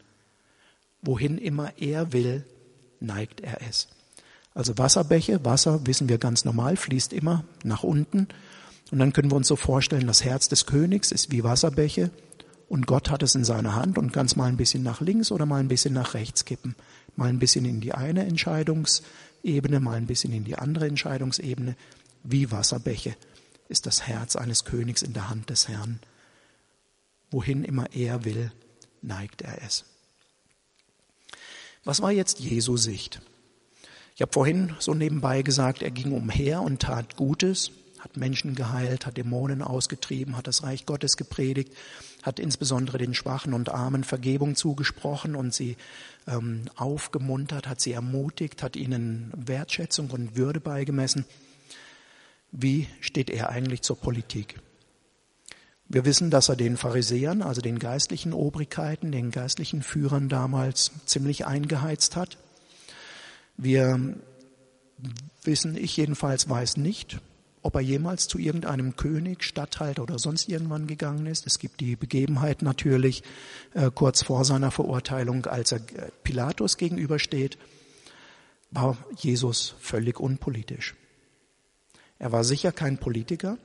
[1.02, 2.44] Wohin immer er will,
[3.00, 3.88] neigt er es.
[4.54, 8.28] Also Wasserbäche, Wasser, wissen wir ganz normal, fließt immer nach unten.
[8.90, 12.10] Und dann können wir uns so vorstellen, das Herz des Königs ist wie Wasserbäche
[12.68, 15.30] und Gott hat es in seiner Hand und kann es mal ein bisschen nach links
[15.30, 16.74] oder mal ein bisschen nach rechts kippen.
[17.14, 21.76] Mal ein bisschen in die eine Entscheidungsebene, mal ein bisschen in die andere Entscheidungsebene.
[22.24, 23.14] Wie Wasserbäche
[23.68, 26.00] ist das Herz eines Königs in der Hand des Herrn.
[27.36, 28.50] Wohin immer er will,
[29.02, 29.84] neigt er es.
[31.84, 33.20] Was war jetzt Jesu Sicht?
[34.14, 39.04] Ich habe vorhin so nebenbei gesagt, er ging umher und tat Gutes, hat Menschen geheilt,
[39.04, 41.74] hat Dämonen ausgetrieben, hat das Reich Gottes gepredigt,
[42.22, 45.76] hat insbesondere den Schwachen und Armen Vergebung zugesprochen und sie
[46.26, 51.26] ähm, aufgemuntert, hat sie ermutigt, hat ihnen Wertschätzung und Würde beigemessen.
[52.50, 54.58] Wie steht er eigentlich zur Politik?
[55.88, 61.46] Wir wissen, dass er den Pharisäern, also den geistlichen Obrigkeiten, den geistlichen Führern damals ziemlich
[61.46, 62.38] eingeheizt hat.
[63.56, 64.16] Wir
[65.44, 67.20] wissen, ich jedenfalls weiß nicht,
[67.62, 71.46] ob er jemals zu irgendeinem König, Statthalter oder sonst irgendwann gegangen ist.
[71.46, 73.22] Es gibt die Begebenheit natürlich
[73.74, 77.58] äh, kurz vor seiner Verurteilung, als er äh, Pilatus gegenübersteht,
[78.70, 80.94] war Jesus völlig unpolitisch.
[82.18, 83.58] Er war sicher kein Politiker,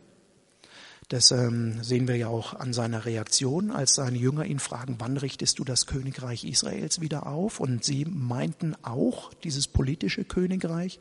[1.12, 5.18] das ähm, sehen wir ja auch an seiner Reaktion, als seine Jünger ihn fragen, wann
[5.18, 7.60] richtest du das Königreich Israels wieder auf?
[7.60, 11.00] Und sie meinten auch dieses politische Königreich.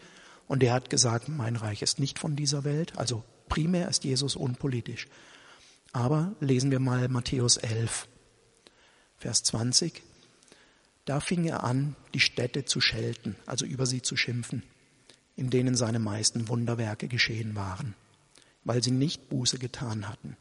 [0.49, 2.99] Und er hat gesagt, mein Reich ist nicht von dieser Welt.
[2.99, 5.07] Also primär ist Jesus unpolitisch.
[5.93, 8.09] Aber lesen wir mal Matthäus 11,
[9.17, 10.03] Vers 20.
[11.05, 14.65] Da fing er an, die Städte zu schelten, also über sie zu schimpfen,
[15.37, 17.95] in denen seine meisten Wunderwerke geschehen waren
[18.65, 20.37] weil sie nicht Buße getan hatten.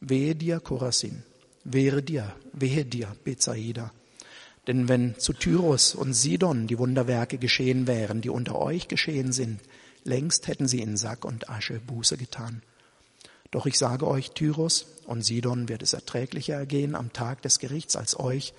[0.00, 1.22] Wehe dir, Korasin,
[1.64, 3.92] wehe dir, wehe dir, Bethsaida.
[4.66, 9.60] Denn wenn zu Tyrus und Sidon die Wunderwerke geschehen wären, die unter euch geschehen sind,
[10.04, 12.62] längst hätten sie in Sack und Asche Buße getan.
[13.50, 17.96] Doch ich sage euch, Tyrus und Sidon wird es erträglicher ergehen am Tag des Gerichts
[17.96, 18.54] als euch.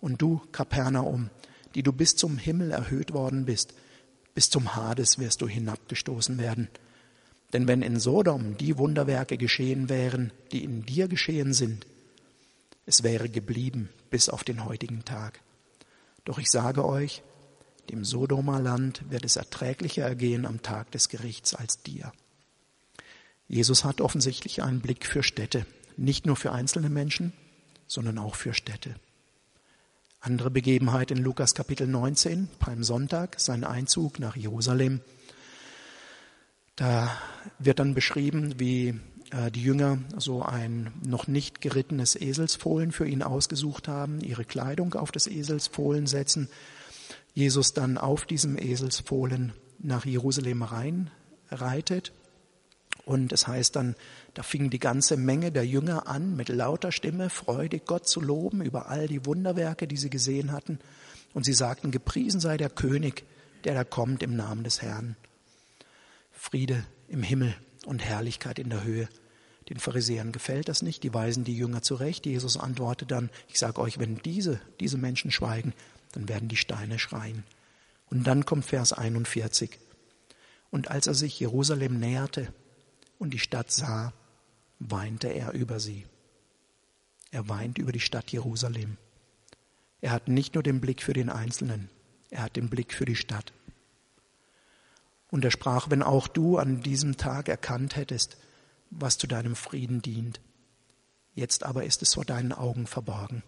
[0.00, 1.30] Und du, Kapernaum,
[1.74, 3.74] die du bis zum Himmel erhöht worden bist,
[4.34, 6.68] bis zum Hades wirst du hinabgestoßen werden.
[7.54, 11.86] Denn wenn in Sodom die Wunderwerke geschehen wären, die in dir geschehen sind,
[12.84, 15.40] es wäre geblieben bis auf den heutigen Tag.
[16.24, 17.22] Doch ich sage euch,
[17.90, 22.12] dem Sodomer Land wird es erträglicher ergehen am Tag des Gerichts als dir.
[23.46, 25.64] Jesus hat offensichtlich einen Blick für Städte,
[25.96, 27.32] nicht nur für einzelne Menschen,
[27.86, 28.96] sondern auch für Städte.
[30.18, 35.02] Andere Begebenheit in Lukas Kapitel 19, Palmsonntag, sein Einzug nach Jerusalem.
[36.76, 37.16] Da
[37.58, 43.22] wird dann beschrieben, wie äh, die Jünger so ein noch nicht gerittenes Eselsfohlen für ihn
[43.22, 46.48] ausgesucht haben, ihre Kleidung auf das Eselsfohlen setzen,
[47.32, 51.10] Jesus dann auf diesem Eselsfohlen nach Jerusalem rein
[51.50, 52.12] reitet.
[53.06, 53.96] Und es heißt dann,
[54.32, 58.62] da fing die ganze Menge der Jünger an, mit lauter Stimme freudig Gott zu loben
[58.62, 60.78] über all die Wunderwerke, die sie gesehen hatten.
[61.34, 63.24] Und sie sagten, gepriesen sei der König,
[63.64, 65.16] der da kommt im Namen des Herrn.
[66.44, 69.08] Friede im Himmel und Herrlichkeit in der Höhe.
[69.70, 72.26] Den Pharisäern gefällt das nicht, die weisen die Jünger zurecht.
[72.26, 75.72] Jesus antwortet dann, ich sage euch, wenn diese, diese Menschen schweigen,
[76.12, 77.44] dann werden die Steine schreien.
[78.10, 79.78] Und dann kommt Vers 41.
[80.70, 82.52] Und als er sich Jerusalem näherte
[83.18, 84.12] und die Stadt sah,
[84.78, 86.04] weinte er über sie.
[87.30, 88.98] Er weint über die Stadt Jerusalem.
[90.02, 91.88] Er hat nicht nur den Blick für den Einzelnen,
[92.28, 93.54] er hat den Blick für die Stadt.
[95.34, 98.36] Und er sprach, wenn auch du an diesem Tag erkannt hättest,
[98.90, 100.40] was zu deinem Frieden dient.
[101.34, 103.42] Jetzt aber ist es vor deinen Augen verborgen.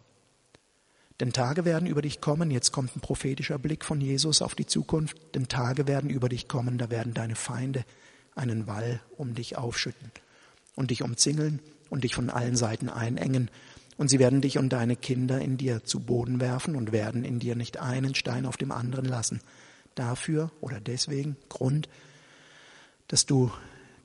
[1.20, 4.66] Denn Tage werden über dich kommen, jetzt kommt ein prophetischer Blick von Jesus auf die
[4.66, 7.84] Zukunft, denn Tage werden über dich kommen, da werden deine Feinde
[8.34, 10.10] einen Wall um dich aufschütten
[10.74, 13.48] und dich umzingeln und dich von allen Seiten einengen,
[13.96, 17.38] und sie werden dich und deine Kinder in dir zu Boden werfen und werden in
[17.38, 19.40] dir nicht einen Stein auf dem anderen lassen,
[19.96, 21.88] dafür oder deswegen Grund,
[23.08, 23.50] dass du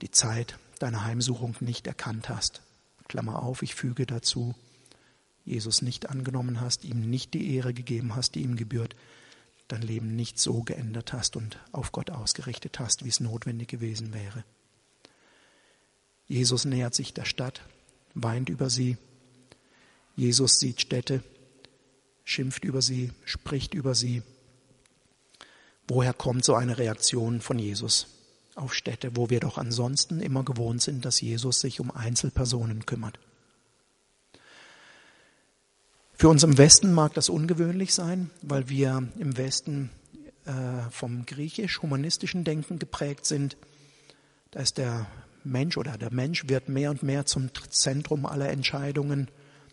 [0.02, 2.62] die Zeit deiner Heimsuchung nicht erkannt hast.
[3.08, 4.56] Klammer auf, ich füge dazu,
[5.46, 8.96] Jesus nicht angenommen hast, ihm nicht die Ehre gegeben hast, die ihm gebührt,
[9.68, 14.14] dein Leben nicht so geändert hast und auf Gott ausgerichtet hast, wie es notwendig gewesen
[14.14, 14.44] wäre.
[16.28, 17.62] Jesus nähert sich der Stadt,
[18.14, 18.98] weint über sie.
[20.16, 21.24] Jesus sieht Städte,
[22.24, 24.24] schimpft über sie, spricht über sie,
[25.94, 28.08] Woher kommt so eine Reaktion von Jesus
[28.56, 33.20] auf Städte, wo wir doch ansonsten immer gewohnt sind, dass Jesus sich um Einzelpersonen kümmert?
[36.14, 39.90] Für uns im Westen mag das ungewöhnlich sein, weil wir im Westen
[40.46, 43.58] äh, vom griechisch-humanistischen Denken geprägt sind.
[44.52, 45.08] Da ist der
[45.44, 49.30] Mensch oder der Mensch wird mehr und mehr zum Zentrum aller Entscheidungen.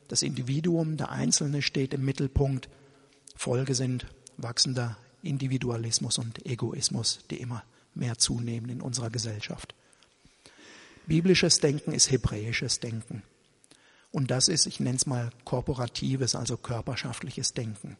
[0.08, 2.68] Das Individuum, der Einzelne steht im Mittelpunkt.
[3.36, 4.96] Folge sind wachsender
[5.28, 7.62] Individualismus und Egoismus, die immer
[7.94, 9.74] mehr zunehmen in unserer Gesellschaft.
[11.06, 13.22] Biblisches Denken ist hebräisches Denken.
[14.10, 17.96] Und das ist, ich nenne es mal korporatives, also körperschaftliches Denken.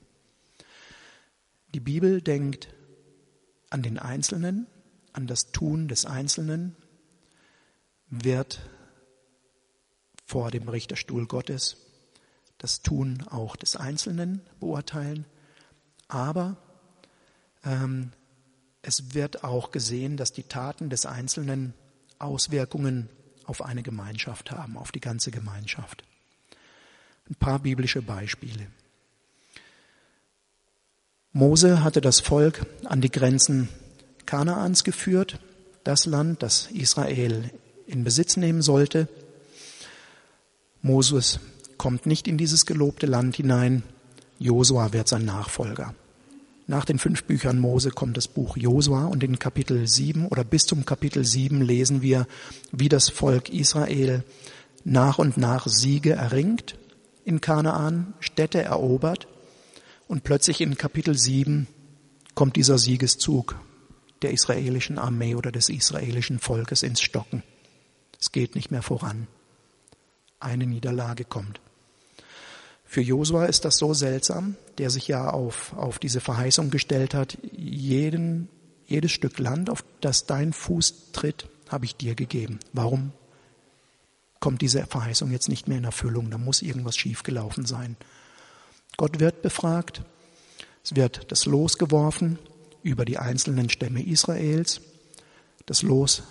[1.75, 2.69] Die Bibel denkt
[3.71, 4.67] an den Einzelnen,
[5.13, 6.77] an das Tun des Einzelnen.
[8.11, 8.61] wird
[10.25, 11.77] vor dem Richterstuhl Gottes
[12.59, 15.25] das Tun auch des Einzelnen beurteilen,
[16.09, 16.57] aber
[18.83, 21.75] es wird auch gesehen, dass die Taten des Einzelnen
[22.19, 23.09] Auswirkungen
[23.45, 26.05] auf eine Gemeinschaft haben, auf die ganze Gemeinschaft.
[27.29, 28.67] Ein paar biblische Beispiele.
[31.33, 33.69] Mose hatte das Volk an die Grenzen
[34.27, 35.39] Kanaans geführt,
[35.85, 37.51] das Land, das Israel
[37.87, 39.09] in Besitz nehmen sollte.
[40.83, 41.41] Moses
[41.77, 43.83] kommt nicht in dieses gelobte Land hinein.
[44.39, 45.95] Josua wird sein Nachfolger.
[46.71, 50.67] Nach den fünf Büchern Mose kommt das Buch Josua und in Kapitel 7 oder bis
[50.67, 52.27] zum Kapitel 7 lesen wir,
[52.73, 54.23] wie das Volk Israel
[54.85, 56.77] nach und nach Siege erringt
[57.25, 59.29] in Kanaan, Städte erobert
[60.09, 61.67] und plötzlich in Kapitel 7
[62.35, 63.59] kommt dieser Siegeszug
[64.21, 67.43] der israelischen Armee oder des israelischen Volkes ins Stocken.
[68.21, 69.27] Es geht nicht mehr voran.
[70.39, 71.63] Eine Niederlage kommt.
[72.91, 77.37] Für Josua ist das so seltsam, der sich ja auf, auf diese Verheißung gestellt hat,
[77.53, 78.49] jeden,
[78.87, 82.61] jedes Stück Land, auf das dein Fuß tritt, habe ich dir gegeben.
[82.73, 83.13] Warum
[84.41, 86.31] kommt diese Verheißung jetzt nicht mehr in Erfüllung?
[86.31, 87.99] Da muss irgendwas schiefgelaufen sein.
[88.97, 90.01] Gott wird befragt,
[90.83, 92.39] es wird das Los geworfen
[92.83, 94.81] über die einzelnen Stämme Israels.
[95.67, 96.23] Das Los,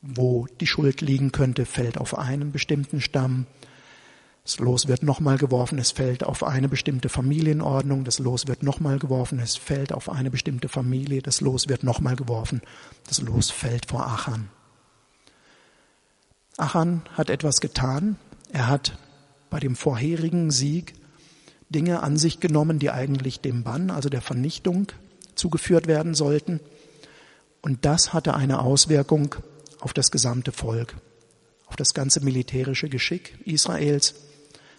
[0.00, 3.46] wo die Schuld liegen könnte, fällt auf einen bestimmten Stamm.
[4.46, 8.04] Das Los wird nochmal geworfen, es fällt auf eine bestimmte Familienordnung.
[8.04, 11.20] Das Los wird nochmal geworfen, es fällt auf eine bestimmte Familie.
[11.20, 12.62] Das Los wird nochmal geworfen,
[13.08, 14.48] das Los fällt vor Achan.
[16.58, 18.20] Achan hat etwas getan.
[18.52, 18.96] Er hat
[19.50, 20.94] bei dem vorherigen Sieg
[21.68, 24.92] Dinge an sich genommen, die eigentlich dem Bann, also der Vernichtung,
[25.34, 26.60] zugeführt werden sollten.
[27.62, 29.34] Und das hatte eine Auswirkung
[29.80, 30.94] auf das gesamte Volk,
[31.66, 34.14] auf das ganze militärische Geschick Israels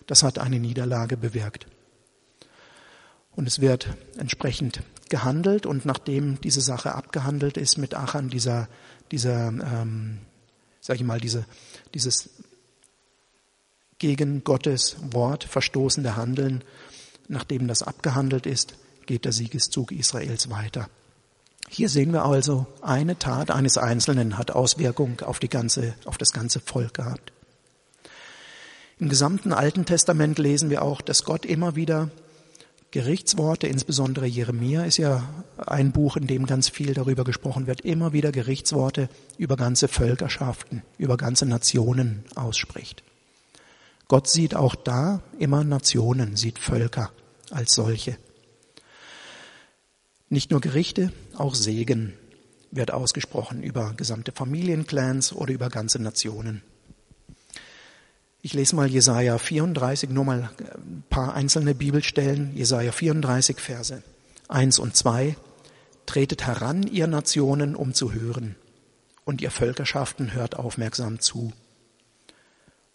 [0.07, 1.67] das hat eine Niederlage bewirkt.
[3.35, 8.67] Und es wird entsprechend gehandelt und nachdem diese Sache abgehandelt ist mit Achan, dieser,
[9.11, 10.19] dieser, ähm,
[10.81, 11.45] sag ich mal, diese,
[11.93, 12.29] dieses
[13.99, 16.63] gegen Gottes Wort verstoßende Handeln,
[17.27, 20.89] nachdem das abgehandelt ist, geht der Siegeszug Israels weiter.
[21.69, 26.31] Hier sehen wir also, eine Tat eines Einzelnen hat Auswirkung auf, die ganze, auf das
[26.31, 27.33] ganze Volk gehabt.
[28.99, 32.09] Im gesamten Alten Testament lesen wir auch, dass Gott immer wieder
[32.89, 38.11] Gerichtsworte, insbesondere Jeremia ist ja ein Buch, in dem ganz viel darüber gesprochen wird, immer
[38.11, 39.07] wieder Gerichtsworte
[39.37, 43.03] über ganze Völkerschaften, über ganze Nationen ausspricht.
[44.07, 47.11] Gott sieht auch da immer Nationen, sieht Völker
[47.51, 48.17] als solche.
[50.29, 52.13] Nicht nur Gerichte, auch Segen
[52.71, 56.63] wird ausgesprochen über gesamte Familienclans oder über ganze Nationen.
[58.41, 62.55] Ich lese mal Jesaja 34, nur mal ein paar einzelne Bibelstellen.
[62.55, 64.03] Jesaja 34, Verse
[64.47, 65.35] 1 und 2.
[66.05, 68.55] Tretet heran, ihr Nationen, um zu hören,
[69.25, 71.51] und ihr Völkerschaften hört aufmerksam zu.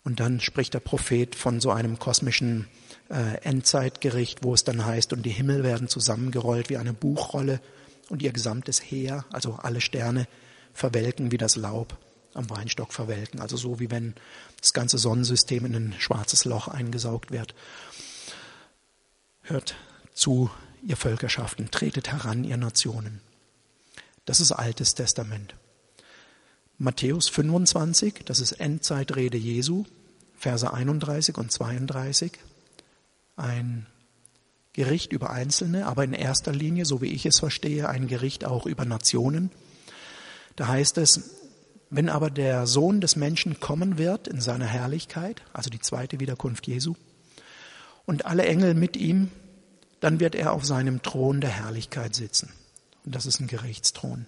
[0.04, 2.68] Und dann spricht der Prophet von so einem kosmischen
[3.10, 7.60] äh, Endzeitgericht, wo es dann heißt, und die Himmel werden zusammengerollt wie eine Buchrolle
[8.08, 10.26] und ihr gesamtes Heer, also alle Sterne,
[10.72, 11.98] verwelken wie das Laub
[12.34, 13.40] am Weinstock verwelken.
[13.40, 14.14] Also so wie wenn
[14.62, 17.54] das ganze Sonnensystem in ein schwarzes Loch eingesaugt wird.
[19.42, 19.74] Hört
[20.14, 20.50] zu,
[20.86, 23.20] ihr Völkerschaften, tretet heran, ihr Nationen.
[24.24, 25.56] Das ist Altes Testament.
[26.78, 29.84] Matthäus 25, das ist Endzeitrede Jesu,
[30.38, 32.32] Verse 31 und 32.
[33.36, 33.86] Ein
[34.72, 38.66] Gericht über Einzelne, aber in erster Linie, so wie ich es verstehe, ein Gericht auch
[38.66, 39.50] über Nationen.
[40.54, 41.41] Da heißt es,
[41.94, 46.66] wenn aber der Sohn des Menschen kommen wird in seiner Herrlichkeit, also die zweite Wiederkunft
[46.66, 46.94] Jesu,
[48.06, 49.30] und alle Engel mit ihm,
[50.00, 52.50] dann wird er auf seinem Thron der Herrlichkeit sitzen.
[53.04, 54.24] Und das ist ein Gerichtsthron.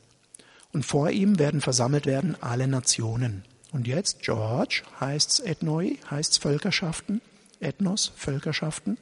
[0.74, 3.44] Und vor ihm werden versammelt werden alle Nationen.
[3.72, 7.23] Und jetzt, George, heißt's Ethnoi, heißt's Völkerschaften,
[7.60, 8.98] Ethnos, Völkerschaften,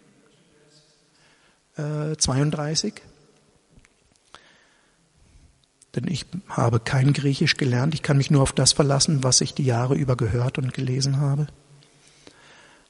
[1.76, 3.02] äh, 32.
[5.95, 7.95] Denn ich habe kein Griechisch gelernt.
[7.95, 11.18] Ich kann mich nur auf das verlassen, was ich die Jahre über gehört und gelesen
[11.18, 11.47] habe.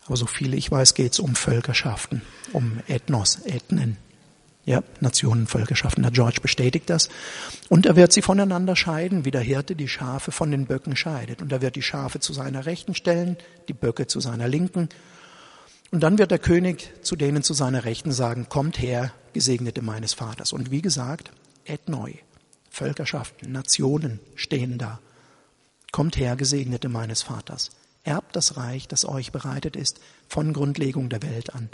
[0.06, 2.22] Aber so viele ich weiß, geht es um Völkerschaften,
[2.52, 3.96] um Ethnos, Ethnen.
[4.64, 6.04] Ja, Nationen, Völkerschaften.
[6.04, 7.08] Der George bestätigt das.
[7.68, 11.42] Und er wird sie voneinander scheiden, wie der Hirte die Schafe von den Böcken scheidet.
[11.42, 13.36] Und er wird die Schafe zu seiner Rechten stellen,
[13.66, 14.88] die Böcke zu seiner Linken.
[15.90, 20.14] Und dann wird der König zu denen zu seiner Rechten sagen, kommt her, Gesegnete meines
[20.14, 20.52] Vaters.
[20.52, 21.32] Und wie gesagt,
[21.64, 22.20] Ethnoi,
[22.72, 24.98] Völkerschaften, Nationen stehen da.
[25.92, 27.70] Kommt her, Gesegnete meines Vaters,
[28.02, 31.68] erbt das Reich, das euch bereitet ist, von Grundlegung der Welt an.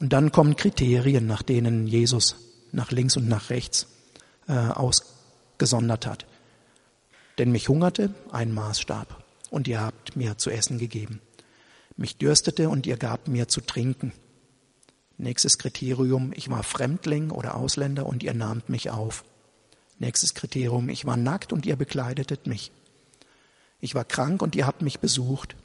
[0.00, 2.36] Und dann kommen Kriterien, nach denen Jesus
[2.72, 3.86] nach links und nach rechts
[4.48, 6.24] äh, ausgesondert hat.
[7.36, 11.20] Denn mich hungerte ein Maßstab, und ihr habt mir zu essen gegeben.
[11.98, 14.14] Mich dürstete, und ihr gabt mir zu trinken.
[15.18, 19.24] Nächstes Kriterium, ich war Fremdling oder Ausländer, und ihr nahmt mich auf.
[19.98, 22.72] Nächstes Kriterium, ich war nackt, und ihr bekleidetet mich.
[23.80, 25.56] Ich war krank, und ihr habt mich besucht.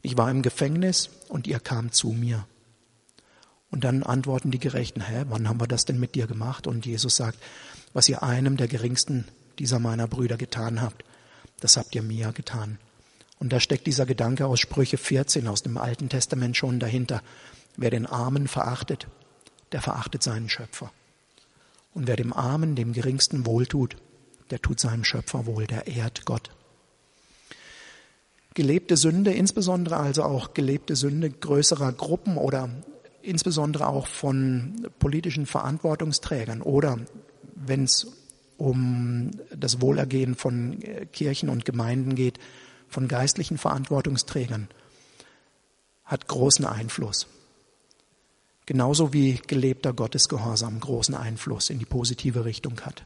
[0.00, 2.46] Ich war im Gefängnis, und ihr kam zu mir.
[3.70, 6.66] Und dann antworten die Gerechten, hä, wann haben wir das denn mit dir gemacht?
[6.66, 7.38] Und Jesus sagt,
[7.94, 9.26] was ihr einem der geringsten
[9.58, 11.04] dieser meiner Brüder getan habt,
[11.60, 12.78] das habt ihr mir getan.
[13.38, 17.22] Und da steckt dieser Gedanke aus Sprüche 14 aus dem Alten Testament schon dahinter.
[17.76, 19.06] Wer den Armen verachtet,
[19.72, 20.92] der verachtet seinen Schöpfer.
[21.94, 23.96] Und wer dem Armen, dem Geringsten wohltut,
[24.50, 26.50] der tut seinem Schöpfer wohl, der ehrt Gott.
[28.54, 32.68] Gelebte Sünde, insbesondere also auch gelebte Sünde größerer Gruppen oder
[33.22, 36.98] insbesondere auch von politischen Verantwortungsträgern oder
[37.54, 38.06] wenn es
[38.58, 40.78] um das Wohlergehen von
[41.12, 42.38] Kirchen und Gemeinden geht,
[42.88, 44.68] von geistlichen Verantwortungsträgern,
[46.04, 47.26] hat großen Einfluss.
[48.66, 53.04] Genauso wie gelebter Gottesgehorsam großen Einfluss in die positive Richtung hat.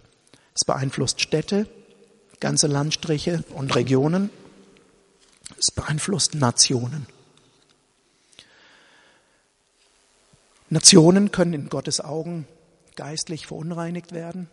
[0.55, 1.67] Es beeinflusst Städte,
[2.41, 4.31] ganze Landstriche und Regionen.
[5.59, 7.07] Es beeinflusst Nationen.
[10.69, 12.47] Nationen können in Gottes Augen
[12.97, 14.49] geistlich verunreinigt werden,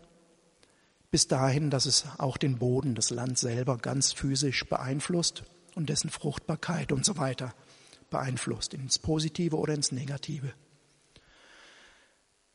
[1.09, 5.43] bis dahin, dass es auch den Boden, das Land selber ganz physisch beeinflusst
[5.75, 7.53] und dessen Fruchtbarkeit und so weiter
[8.09, 10.53] beeinflusst, ins Positive oder ins Negative.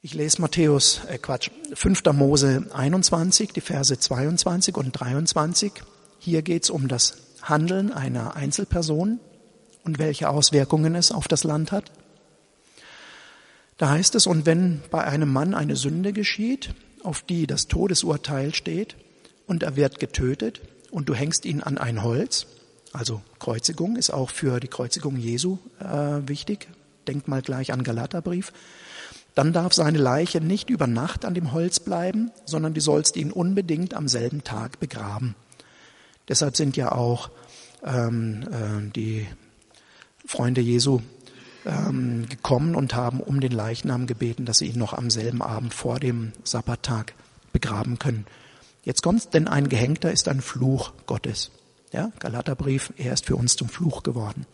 [0.00, 2.04] Ich lese Matthäus, äh Quatsch, 5.
[2.12, 5.72] Mose 21, die Verse 22 und 23.
[6.20, 9.18] Hier geht es um das Handeln einer Einzelperson
[9.82, 11.90] und welche Auswirkungen es auf das Land hat.
[13.76, 18.54] Da heißt es, und wenn bei einem Mann eine Sünde geschieht, auf die das Todesurteil
[18.54, 18.94] steht,
[19.48, 20.60] und er wird getötet,
[20.92, 22.46] und du hängst ihn an ein Holz,
[22.92, 26.68] also Kreuzigung ist auch für die Kreuzigung Jesu äh, wichtig,
[27.08, 28.52] denkt mal gleich an Galaterbrief,
[29.38, 33.30] dann darf seine Leiche nicht über Nacht an dem Holz bleiben, sondern du sollst ihn
[33.30, 35.36] unbedingt am selben Tag begraben.
[36.26, 37.30] Deshalb sind ja auch
[37.84, 39.28] ähm, äh, die
[40.26, 41.02] Freunde Jesu
[41.64, 45.72] ähm, gekommen und haben um den Leichnam gebeten, dass sie ihn noch am selben Abend
[45.72, 47.14] vor dem Sabbattag
[47.52, 48.26] begraben können.
[48.82, 51.52] Jetzt kommt's, denn ein Gehängter ist ein Fluch Gottes.
[51.92, 54.46] Ja, Galaterbrief, er ist für uns zum Fluch geworden.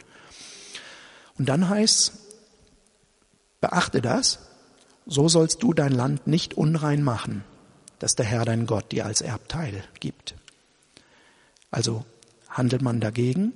[1.39, 2.13] Und dann heißt's,
[3.63, 4.41] beachte das,
[5.07, 7.45] so sollst du dein Land nicht unrein machen,
[7.99, 10.35] das der Herr dein Gott dir als Erbteil gibt.
[11.71, 12.05] Also
[12.49, 13.53] handelt man dagegen,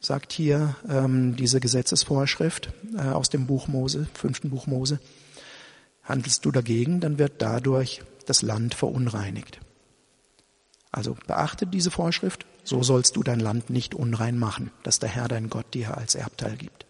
[0.00, 5.00] sagt hier ähm, diese Gesetzesvorschrift äh, aus dem Buch Mose, fünften Buch Mose.
[6.04, 9.60] Handelst du dagegen, dann wird dadurch das Land verunreinigt.
[10.92, 15.28] Also beachte diese Vorschrift, so sollst du dein Land nicht unrein machen, das der Herr
[15.28, 16.85] dein Gott dir als Erbteil gibt.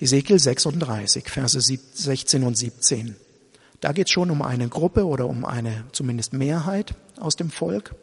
[0.00, 3.16] Ezekiel 36, Verse 16 und 17.
[3.82, 7.94] Da geht es schon um eine Gruppe oder um eine zumindest Mehrheit aus dem Volk.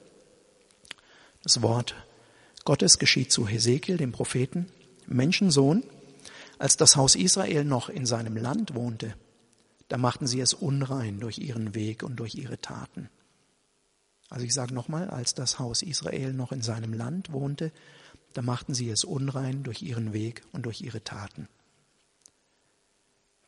[1.42, 1.96] Das Wort
[2.66, 4.68] Gottes geschieht zu Hesekiel, dem Propheten,
[5.08, 5.84] Menschensohn,
[6.60, 9.16] als das Haus Israel noch in seinem Land wohnte,
[9.88, 13.10] da machten sie es unrein durch ihren Weg und durch ihre Taten.
[14.30, 17.72] Also ich sage nochmal, als das Haus Israel noch in seinem Land wohnte,
[18.34, 21.48] da machten sie es unrein durch ihren Weg und durch ihre Taten.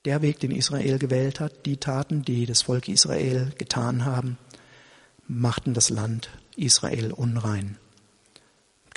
[0.06, 4.38] Der Weg, den Israel gewählt hat, die Taten, die das Volk Israel getan haben,
[5.28, 7.78] machten das Land Israel unrein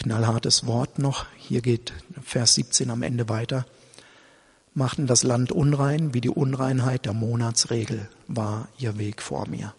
[0.03, 1.27] knallhartes Wort noch.
[1.37, 1.93] Hier geht
[2.23, 3.67] Vers 17 am Ende weiter.
[4.75, 9.75] Machten das Land unrein, wie die Unreinheit der Monatsregel war ihr Weg vor mir.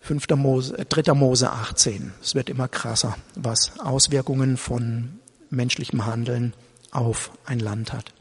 [0.00, 0.28] 5.
[0.36, 1.14] Mose, 3.
[1.14, 2.12] Mose 18.
[2.22, 5.20] Es wird immer krasser, was Auswirkungen von
[5.50, 6.54] menschlichem Handeln
[6.90, 8.12] auf ein Land hat.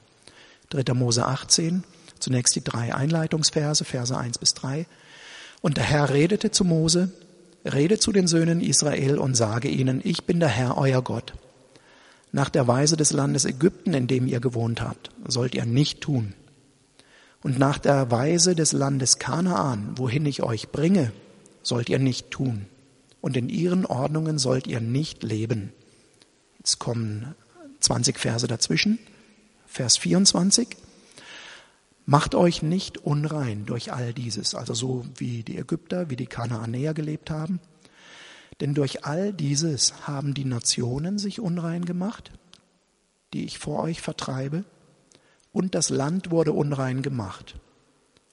[0.70, 0.94] 3.
[0.94, 1.84] Mose 18.
[2.20, 4.86] Zunächst die drei Einleitungsverse, Verse 1 bis 3.
[5.62, 7.12] Und der Herr redete zu Mose,
[7.66, 11.34] Rede zu den Söhnen Israel und sage ihnen, ich bin der Herr, euer Gott.
[12.32, 16.34] Nach der Weise des Landes Ägypten, in dem ihr gewohnt habt, sollt ihr nicht tun.
[17.42, 21.12] Und nach der Weise des Landes Kanaan, wohin ich euch bringe,
[21.62, 22.66] sollt ihr nicht tun.
[23.22, 25.72] Und in ihren Ordnungen sollt ihr nicht leben.
[26.60, 27.36] Jetzt kommen
[27.80, 29.00] 20 Verse dazwischen.
[29.68, 30.70] Vers 24.
[32.06, 36.94] Macht euch nicht unrein durch all dieses, also so wie die Ägypter, wie die Kanaanäer
[36.94, 37.60] gelebt haben.
[38.62, 42.32] Denn durch all dieses haben die Nationen sich unrein gemacht,
[43.34, 44.64] die ich vor euch vertreibe,
[45.52, 47.56] und das Land wurde unrein gemacht.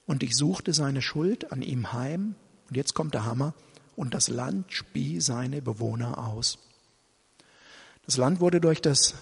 [0.07, 2.37] Und ich suchte seine Schuld an ihm heim,
[2.69, 3.55] und jetzt kommt der Hammer,
[3.97, 6.59] und das Land spie seine Bewohner aus.
[8.07, 9.15] Das Land wurde durch das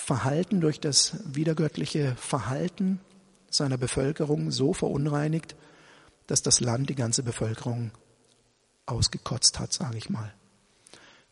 [0.00, 3.00] Verhalten, durch das wiedergöttliche Verhalten
[3.50, 5.54] seiner Bevölkerung so verunreinigt,
[6.26, 7.92] dass das Land die ganze Bevölkerung
[8.86, 10.32] ausgekotzt hat, sage ich mal.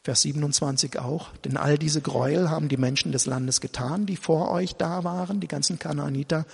[0.05, 4.51] Vers 27 auch, denn all diese Gräuel haben die Menschen des Landes getan, die vor
[4.51, 6.47] euch da waren, die ganzen Kanaaniter,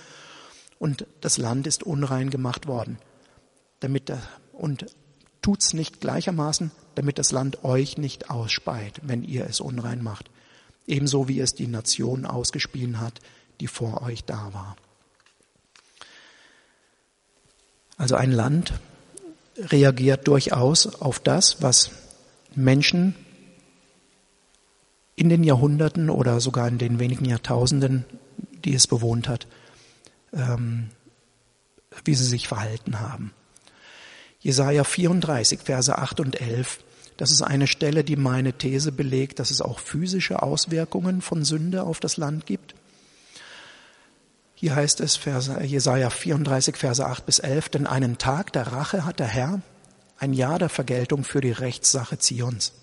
[0.79, 2.97] und das Land ist unrein gemacht worden.
[3.81, 4.11] Damit,
[4.51, 4.85] und
[5.41, 10.29] tut's nicht gleichermaßen, damit das Land euch nicht ausspeit, wenn ihr es unrein macht.
[10.87, 13.19] Ebenso wie es die Nation ausgespielt hat,
[13.59, 14.75] die vor euch da war.
[17.97, 18.73] Also ein Land
[19.57, 21.91] reagiert durchaus auf das, was
[22.55, 23.15] Menschen
[25.15, 28.05] in den Jahrhunderten oder sogar in den wenigen Jahrtausenden,
[28.65, 29.47] die es bewohnt hat,
[30.33, 30.89] ähm,
[32.03, 33.33] wie sie sich verhalten haben.
[34.41, 36.79] Jesaja 34, Verse 8 und 11.
[37.17, 41.83] Das ist eine Stelle, die meine These belegt, dass es auch physische Auswirkungen von Sünde
[41.83, 42.75] auf das Land gibt.
[44.55, 45.19] Hier heißt es,
[45.63, 49.61] Jesaja 34, Verse 8 bis 11, denn einen Tag der Rache hat der Herr,
[50.17, 52.73] ein Jahr der Vergeltung für die Rechtssache Zions.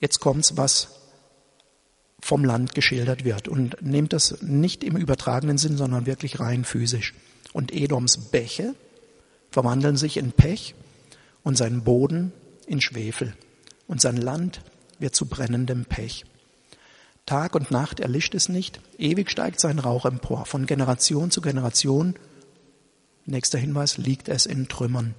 [0.00, 0.88] Jetzt kommt's, was
[2.24, 3.48] vom Land geschildert wird.
[3.48, 7.12] Und nehmt das nicht im übertragenen Sinn, sondern wirklich rein physisch.
[7.52, 8.74] Und Edoms Bäche
[9.50, 10.74] verwandeln sich in Pech
[11.42, 12.32] und sein Boden
[12.66, 13.34] in Schwefel.
[13.86, 14.62] Und sein Land
[14.98, 16.24] wird zu brennendem Pech.
[17.26, 20.44] Tag und Nacht erlischt es nicht, ewig steigt sein Rauch empor.
[20.44, 22.14] Von Generation zu Generation,
[23.24, 25.14] nächster Hinweis, liegt es in Trümmern.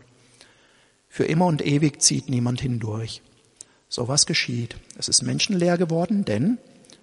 [1.09, 3.21] Für immer und ewig zieht niemand hindurch.
[3.89, 4.75] So was geschieht.
[4.97, 6.57] Es ist menschenleer geworden, denn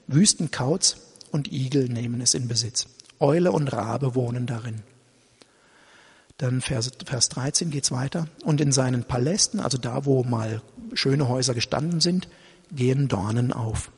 [0.07, 0.97] Wüstenkauz
[1.31, 2.87] und Igel nehmen es in Besitz.
[3.19, 4.83] Eule und Rabe wohnen darin.
[6.43, 8.27] Dann Vers, Vers 13 geht's weiter.
[8.43, 10.61] Und in seinen Palästen, also da, wo mal
[10.93, 12.27] schöne Häuser gestanden sind,
[12.73, 13.93] gehen Dornen auf.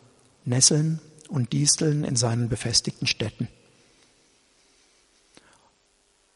[0.44, 3.48] Nesseln und Disteln in seinen befestigten Städten.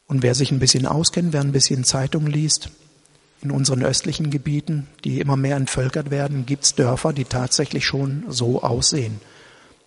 [0.07, 2.71] Und wer sich ein bisschen auskennt, wer ein bisschen Zeitung liest,
[3.43, 8.63] in unseren östlichen Gebieten, die immer mehr entvölkert werden, gibt's Dörfer, die tatsächlich schon so
[8.63, 9.21] aussehen.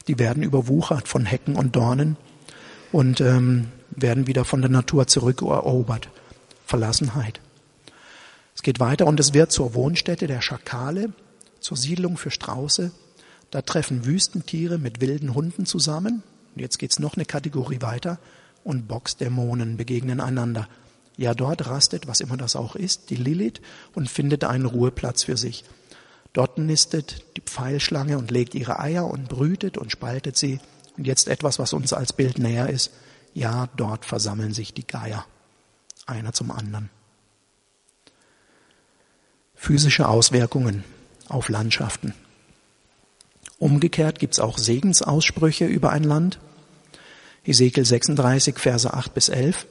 [0.06, 2.16] Die werden überwuchert von Hecken und Dornen
[2.92, 6.08] und ähm, werden wieder von der Natur zurückerobert.
[6.66, 7.40] Verlassenheit.
[8.54, 11.12] Es geht weiter und es wird zur Wohnstätte der Schakale,
[11.60, 12.92] zur Siedlung für Strauße.
[13.50, 16.22] Da treffen Wüstentiere mit wilden Hunden zusammen.
[16.54, 18.18] Und jetzt geht's noch eine Kategorie weiter.
[18.64, 20.68] Und Boxdämonen begegnen einander.
[21.16, 23.60] Ja, dort rastet, was immer das auch ist, die Lilith
[23.94, 25.64] und findet einen Ruheplatz für sich.
[26.32, 30.60] Dort nistet die Pfeilschlange und legt ihre Eier und brütet und spaltet sie.
[30.96, 32.90] Und jetzt etwas, was uns als Bild näher ist.
[33.34, 35.24] Ja, dort versammeln sich die Geier.
[36.06, 36.90] Einer zum anderen.
[39.54, 40.84] Physische Auswirkungen
[41.28, 42.14] auf Landschaften.
[43.58, 46.40] Umgekehrt gibt es auch Segensaussprüche über ein Land.
[47.44, 49.66] Ezekiel 36, Verse 8 bis 11.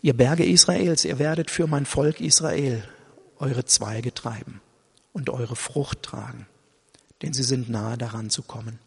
[0.00, 2.84] Ihr Berge Israels, ihr werdet für mein Volk Israel
[3.38, 4.60] eure Zweige treiben
[5.12, 6.46] und eure Frucht tragen,
[7.22, 8.78] denn sie sind nahe daran zu kommen.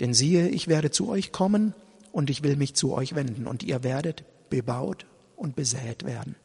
[0.00, 1.74] Denn siehe, ich werde zu euch kommen
[2.12, 6.36] und ich will mich zu euch wenden und ihr werdet bebaut und besät werden.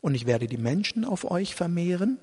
[0.00, 2.18] Und ich werde die Menschen auf euch vermehren.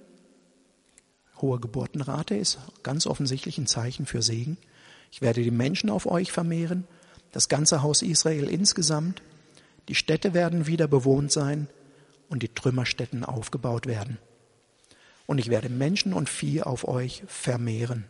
[1.41, 4.57] Hohe Geburtenrate ist ganz offensichtlich ein Zeichen für Segen.
[5.11, 6.86] Ich werde die Menschen auf euch vermehren,
[7.31, 9.21] das ganze Haus Israel insgesamt.
[9.89, 11.67] Die Städte werden wieder bewohnt sein
[12.29, 14.17] und die Trümmerstätten aufgebaut werden
[15.27, 18.05] und ich werde Menschen und Vieh auf euch vermehren.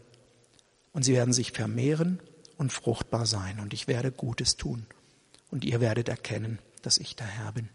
[0.96, 2.22] Und sie werden sich vermehren
[2.58, 3.60] und fruchtbar sein.
[3.60, 4.86] Und ich werde Gutes tun.
[5.52, 7.68] Und ihr werdet erkennen, dass ich der Herr bin.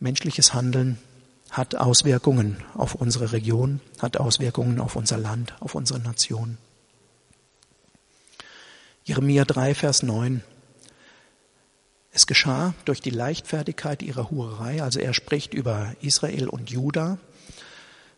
[0.00, 0.98] Menschliches Handeln
[1.50, 6.56] hat Auswirkungen auf unsere Region, hat Auswirkungen auf unser Land, auf unsere Nation.
[9.04, 10.42] Jeremia 3, Vers 9.
[12.12, 17.18] Es geschah durch die Leichtfertigkeit ihrer Hurerei, also er spricht über Israel und Juda.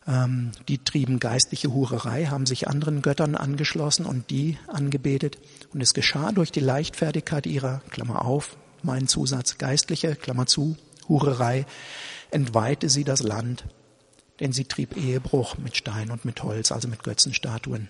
[0.07, 5.39] Ähm, die trieben geistliche Hurerei, haben sich anderen Göttern angeschlossen und die angebetet.
[5.73, 10.77] Und es geschah durch die Leichtfertigkeit ihrer, Klammer auf, mein Zusatz, geistliche, Klammer zu,
[11.09, 11.67] Hurerei,
[12.31, 13.65] entweihte sie das Land,
[14.41, 17.89] denn sie trieb Ehebruch mit Stein und mit Holz, also mit Götzenstatuen.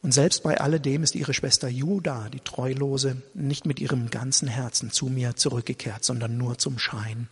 [0.00, 4.92] Und selbst bei alledem ist ihre Schwester Juda, die Treulose, nicht mit ihrem ganzen Herzen
[4.92, 7.28] zu mir zurückgekehrt, sondern nur zum Schein.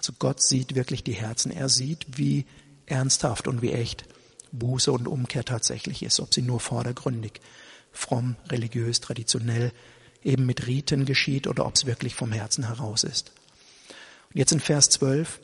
[0.00, 1.52] Also Gott sieht wirklich die Herzen.
[1.52, 2.46] Er sieht, wie
[2.86, 4.06] ernsthaft und wie echt
[4.50, 7.42] Buße und Umkehr tatsächlich ist, ob sie nur vordergründig,
[7.92, 9.72] fromm, religiös, traditionell,
[10.22, 13.32] eben mit Riten geschieht oder ob es wirklich vom Herzen heraus ist.
[14.32, 15.38] Und jetzt in Vers 12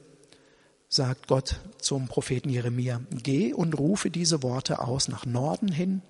[0.89, 6.01] sagt Gott zum Propheten Jeremia, geh und rufe diese Worte aus nach Norden hin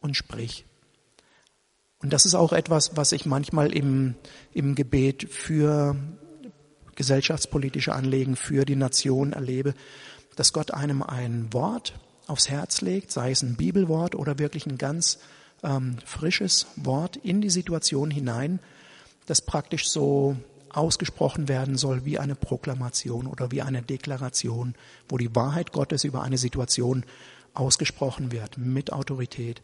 [0.00, 0.64] und sprich.
[1.98, 4.14] Und das ist auch etwas, was ich manchmal im,
[4.54, 5.96] im Gebet für
[6.96, 9.74] gesellschaftspolitische Anliegen, für die Nation erlebe,
[10.36, 11.94] dass Gott einem ein Wort
[12.26, 15.18] aufs Herz legt, sei es ein Bibelwort oder wirklich ein ganz
[15.62, 18.60] ähm, frisches Wort in die Situation hinein,
[19.26, 20.36] das praktisch so
[20.70, 24.74] ausgesprochen werden soll wie eine Proklamation oder wie eine Deklaration,
[25.08, 27.04] wo die Wahrheit Gottes über eine Situation
[27.54, 29.62] ausgesprochen wird mit Autorität.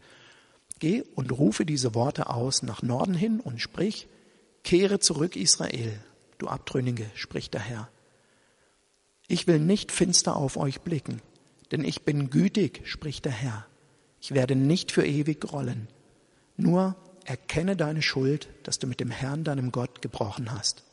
[0.79, 4.07] Geh und rufe diese Worte aus nach Norden hin und sprich,
[4.63, 5.99] kehre zurück Israel,
[6.41, 7.89] du Abtrünnige, spricht der Herr.
[9.27, 11.21] Ich will nicht finster auf euch blicken,
[11.71, 13.65] denn ich bin gütig, spricht der Herr.
[14.19, 15.87] Ich werde nicht für ewig grollen.
[16.57, 20.83] Nur erkenne deine Schuld, dass du mit dem Herrn, deinem Gott, gebrochen hast.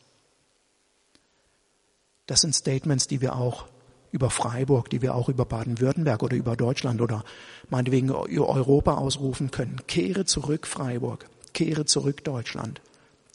[2.27, 3.67] Das sind Statements, die wir auch
[4.13, 7.25] über Freiburg, die wir auch über Baden-Württemberg oder über Deutschland oder
[7.69, 9.81] meinetwegen Europa ausrufen können.
[9.87, 12.81] Kehre zurück Freiburg, kehre zurück Deutschland,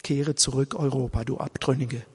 [0.04, 2.06] kehre zurück Europa, du Abtrünnige.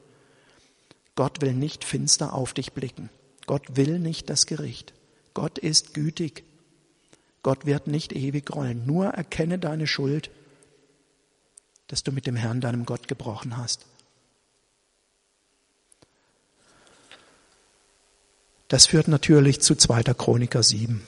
[1.16, 3.10] Gott will nicht finster auf dich blicken.
[3.46, 4.92] Gott will nicht das Gericht.
[5.34, 6.44] Gott ist gütig.
[7.42, 8.86] Gott wird nicht ewig rollen.
[8.86, 10.30] Nur erkenne deine Schuld,
[11.88, 13.86] dass du mit dem Herrn, deinem Gott, gebrochen hast.
[18.68, 20.02] Das führt natürlich zu 2.
[20.14, 21.02] Chroniker 7.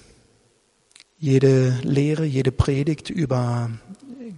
[1.18, 3.70] Jede Lehre, jede Predigt über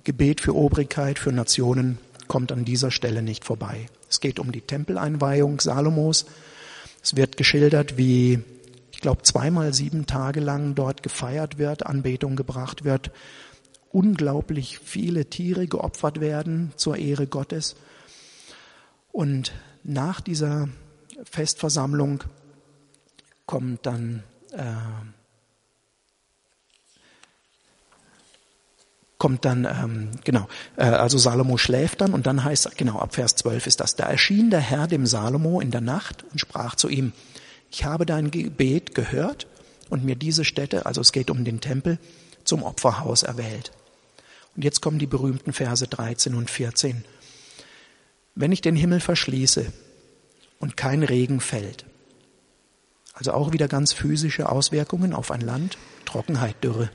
[0.03, 1.99] Gebet für Obrigkeit, für Nationen
[2.29, 3.87] kommt an dieser Stelle nicht vorbei.
[4.09, 6.27] Es geht um die Tempeleinweihung Salomos.
[7.03, 8.41] Es wird geschildert, wie,
[8.93, 13.11] ich glaube, zweimal sieben Tage lang dort gefeiert wird, Anbetung gebracht wird,
[13.91, 17.77] unglaublich viele Tiere geopfert werden zur Ehre Gottes.
[19.11, 19.53] Und
[19.83, 20.69] nach dieser
[21.25, 22.25] Festversammlung
[23.47, 24.63] kommt dann äh,
[29.23, 33.37] kommt dann, ähm, genau, äh, also Salomo schläft dann und dann heißt, genau, ab Vers
[33.37, 36.89] 12 ist das, da erschien der Herr dem Salomo in der Nacht und sprach zu
[36.89, 37.13] ihm,
[37.71, 39.47] ich habe dein Gebet gehört
[39.91, 42.01] und mir diese Stätte, also es geht um den Tempel,
[42.43, 43.71] zum Opferhaus erwählt.
[44.57, 47.05] Und jetzt kommen die berühmten Verse 13 und 14.
[48.35, 49.73] Wenn ich den Himmel verschließe
[50.59, 51.85] und kein Regen fällt,
[53.15, 56.91] also auch wieder ganz physische Auswirkungen auf ein Land, Trockenheit, Dürre.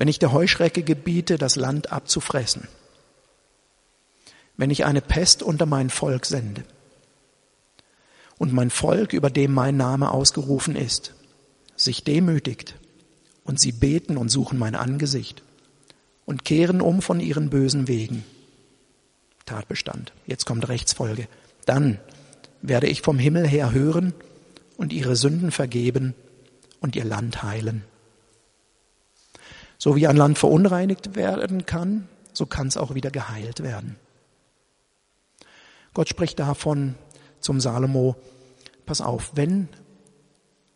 [0.00, 2.68] Wenn ich der Heuschrecke gebiete, das Land abzufressen,
[4.56, 6.64] wenn ich eine Pest unter mein Volk sende
[8.38, 11.12] und mein Volk, über dem mein Name ausgerufen ist,
[11.76, 12.76] sich demütigt
[13.44, 15.42] und sie beten und suchen mein Angesicht
[16.24, 18.24] und kehren um von ihren bösen Wegen.
[19.44, 20.14] Tatbestand.
[20.26, 21.28] Jetzt kommt Rechtsfolge.
[21.66, 21.98] Dann
[22.62, 24.14] werde ich vom Himmel her hören
[24.78, 26.14] und ihre Sünden vergeben
[26.80, 27.84] und ihr Land heilen.
[29.82, 33.96] So wie ein Land verunreinigt werden kann, so kann es auch wieder geheilt werden.
[35.94, 36.96] Gott spricht davon
[37.40, 38.14] zum Salomo,
[38.84, 39.70] pass auf, wenn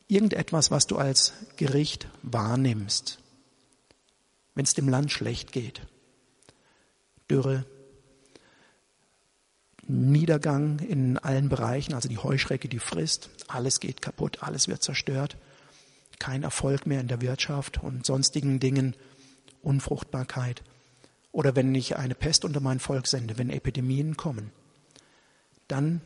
[0.08, 3.18] irgendetwas, was du als Gericht wahrnimmst,
[4.54, 5.82] wenn es dem Land schlecht geht,
[7.30, 7.66] Dürre,
[9.86, 15.36] Niedergang in allen Bereichen, also die Heuschrecke, die frisst, alles geht kaputt, alles wird zerstört,
[16.20, 18.94] kein Erfolg mehr in der Wirtschaft und sonstigen Dingen,
[19.62, 20.62] Unfruchtbarkeit.
[21.32, 24.52] Oder wenn ich eine Pest unter mein Volk sende, wenn Epidemien kommen,
[25.68, 26.00] dann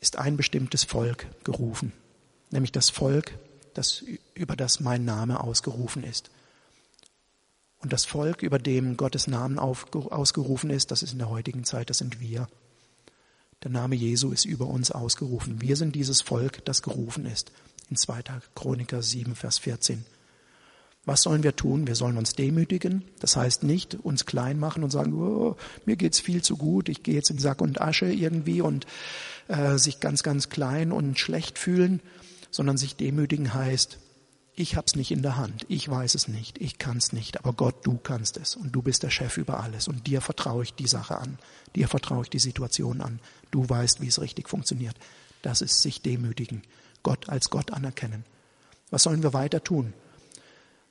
[0.00, 1.92] ist ein bestimmtes Volk gerufen,
[2.50, 3.38] nämlich das Volk,
[3.74, 4.04] das,
[4.34, 6.30] über das mein Name ausgerufen ist.
[7.78, 11.64] Und das Volk, über dem Gottes Namen auf, ausgerufen ist, das ist in der heutigen
[11.64, 12.48] Zeit, das sind wir.
[13.62, 15.60] Der Name Jesu ist über uns ausgerufen.
[15.60, 17.52] Wir sind dieses Volk, das gerufen ist.
[17.90, 18.22] In 2.
[18.54, 20.04] Chroniker 7, Vers 14.
[21.04, 21.86] Was sollen wir tun?
[21.86, 23.04] Wir sollen uns demütigen.
[23.20, 27.04] Das heißt nicht uns klein machen und sagen, oh, mir geht's viel zu gut, ich
[27.04, 28.86] gehe jetzt in Sack und Asche irgendwie und
[29.46, 32.00] äh, sich ganz, ganz klein und schlecht fühlen,
[32.50, 33.98] sondern sich demütigen heißt,
[34.58, 37.86] ich hab's nicht in der Hand, ich weiß es nicht, ich kann's nicht, aber Gott,
[37.86, 40.88] du kannst es und du bist der Chef über alles und dir vertraue ich die
[40.88, 41.38] Sache an,
[41.76, 43.20] dir vertraue ich die Situation an,
[43.50, 44.96] du weißt, wie es richtig funktioniert.
[45.42, 46.62] Das ist sich demütigen,
[47.06, 48.24] Gott als Gott anerkennen.
[48.90, 49.92] Was sollen wir weiter tun?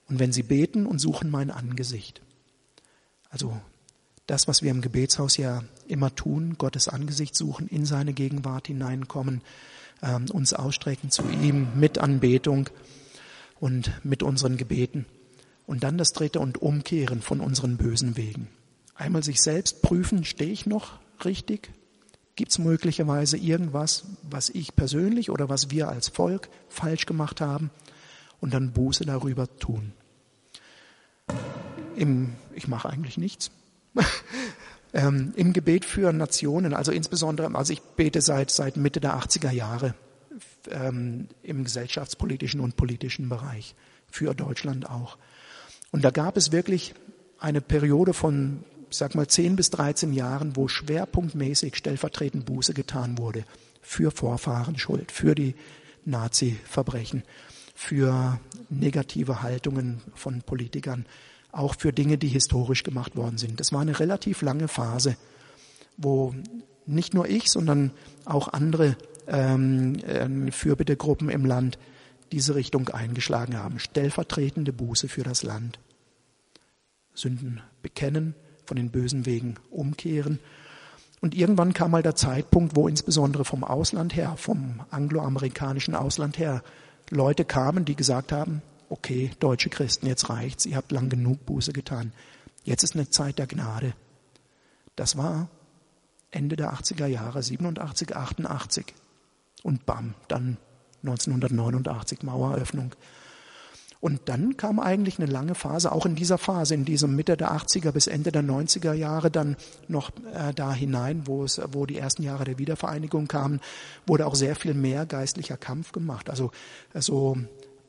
[0.08, 2.22] Und wenn sie beten und suchen mein Angesicht.
[3.30, 3.60] Also
[4.28, 9.42] Das, was wir im Gebetshaus ja immer tun, Gottes Angesicht suchen, in seine Gegenwart hineinkommen,
[10.02, 12.70] ähm, uns ausstrecken zu ihm mit Anbetung
[13.60, 15.06] und mit unseren Gebeten.
[15.68, 18.48] Und dann das dritte und umkehren von unseren bösen Wegen.
[18.96, 21.70] Einmal sich selbst prüfen, stehe ich noch richtig?
[22.36, 27.72] Gibt es möglicherweise irgendwas, was ich persönlich oder was wir als Volk falsch gemacht haben?
[28.42, 29.94] Und dann Buße darüber tun.
[31.96, 33.52] Im, ich mache eigentlich nichts.
[34.94, 39.52] ähm, Im Gebet für Nationen, also insbesondere, also ich bete seit, seit Mitte der 80er
[39.52, 39.96] Jahre
[40.70, 43.76] ähm, im gesellschaftspolitischen und politischen Bereich,
[44.12, 45.18] für Deutschland auch.
[45.92, 46.94] Und da gab es wirklich
[47.40, 53.18] eine Periode von, ich sag mal, 10 bis 13 Jahren, wo schwerpunktmäßig stellvertretend Buße getan
[53.18, 53.44] wurde
[53.82, 55.56] für Vorfahrenschuld, für die
[56.06, 57.24] Nazi-Verbrechen,
[57.74, 61.06] für negative Haltungen von Politikern,
[61.52, 63.60] auch für Dinge, die historisch gemacht worden sind.
[63.60, 65.18] Das war eine relativ lange Phase,
[65.98, 66.36] wo
[66.86, 67.92] nicht nur ich, sondern
[68.26, 68.96] auch andere
[69.28, 71.80] ähm, äh, Fürbittegruppen im Land
[72.32, 73.80] diese Richtung eingeschlagen haben.
[73.80, 75.80] Stellvertretende Buße für das Land.
[77.14, 80.40] Sünden bekennen, von den bösen Wegen umkehren.
[81.22, 86.62] Und irgendwann kam mal der Zeitpunkt, wo insbesondere vom Ausland her, vom angloamerikanischen Ausland her,
[87.10, 91.74] Leute kamen, die gesagt haben, okay, deutsche Christen, jetzt reicht's, ihr habt lang genug Buße
[91.74, 92.12] getan.
[92.64, 93.94] Jetzt ist eine Zeit der Gnade.
[94.96, 95.50] Das war
[96.32, 98.94] Ende der 80er Jahre, 87, 88.
[99.64, 100.58] Und bam, dann
[101.04, 102.94] 1989 Maueröffnung.
[104.00, 107.52] Und dann kam eigentlich eine lange Phase, auch in dieser Phase, in diesem Mitte der
[107.52, 109.56] 80er bis Ende der 90er Jahre dann
[109.88, 113.62] noch äh, da hinein, wo es, wo die ersten Jahre der Wiedervereinigung kamen,
[114.06, 116.30] wurde auch sehr viel mehr geistlicher Kampf gemacht.
[116.30, 116.52] Also,
[116.94, 117.38] also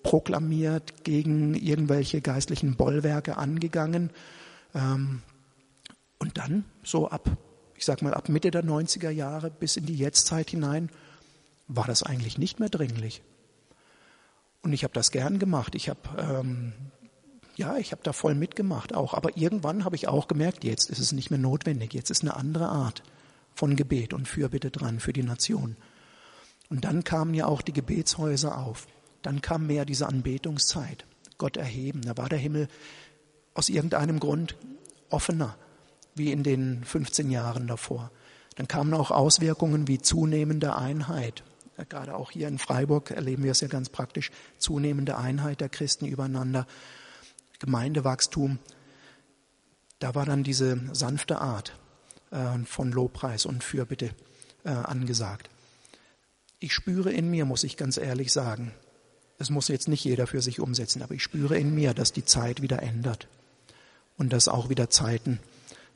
[0.03, 4.11] proklamiert, gegen irgendwelche geistlichen Bollwerke angegangen.
[4.75, 5.23] Ähm,
[6.19, 7.29] und dann so ab,
[7.75, 10.91] ich sag mal, ab Mitte der 90er Jahre bis in die Jetztzeit hinein
[11.69, 13.23] war das eigentlich nicht mehr dringlich.
[14.67, 15.77] Und ich habe das gern gemacht.
[15.77, 16.73] Ich habe ähm,
[17.55, 19.15] ja, ich habe da voll mitgemacht auch.
[19.15, 21.95] Aber irgendwann habe ich auch gemerkt, jetzt ist es nicht mehr notwendig.
[21.95, 23.05] Jetzt ist eine andere Art
[23.55, 25.77] von Gebet und Fürbitte dran für die Nation.
[26.69, 28.89] Und dann kamen ja auch die Gebetshäuser auf.
[29.23, 31.07] Dann kam mehr diese Anbetungszeit.
[31.39, 32.03] Gott erheben.
[32.03, 32.67] Da war der Himmel
[33.55, 34.57] aus irgendeinem Grund
[35.11, 35.57] offener,
[36.17, 38.11] wie in den 15 Jahren davor.
[38.57, 41.45] Dann kamen auch Auswirkungen wie zunehmende Einheit,
[41.85, 44.31] Gerade auch hier in Freiburg erleben wir es ja ganz praktisch.
[44.59, 46.67] Zunehmende Einheit der Christen übereinander,
[47.59, 48.59] Gemeindewachstum.
[49.99, 51.79] Da war dann diese sanfte Art
[52.31, 54.11] äh, von Lobpreis und Fürbitte
[54.65, 55.51] äh, angesagt.
[56.59, 58.73] Ich spüre in mir, muss ich ganz ehrlich sagen,
[59.39, 62.25] das muss jetzt nicht jeder für sich umsetzen, aber ich spüre in mir, dass die
[62.25, 63.29] Zeit wieder ändert
[64.17, 65.41] und dass auch wieder Zeiten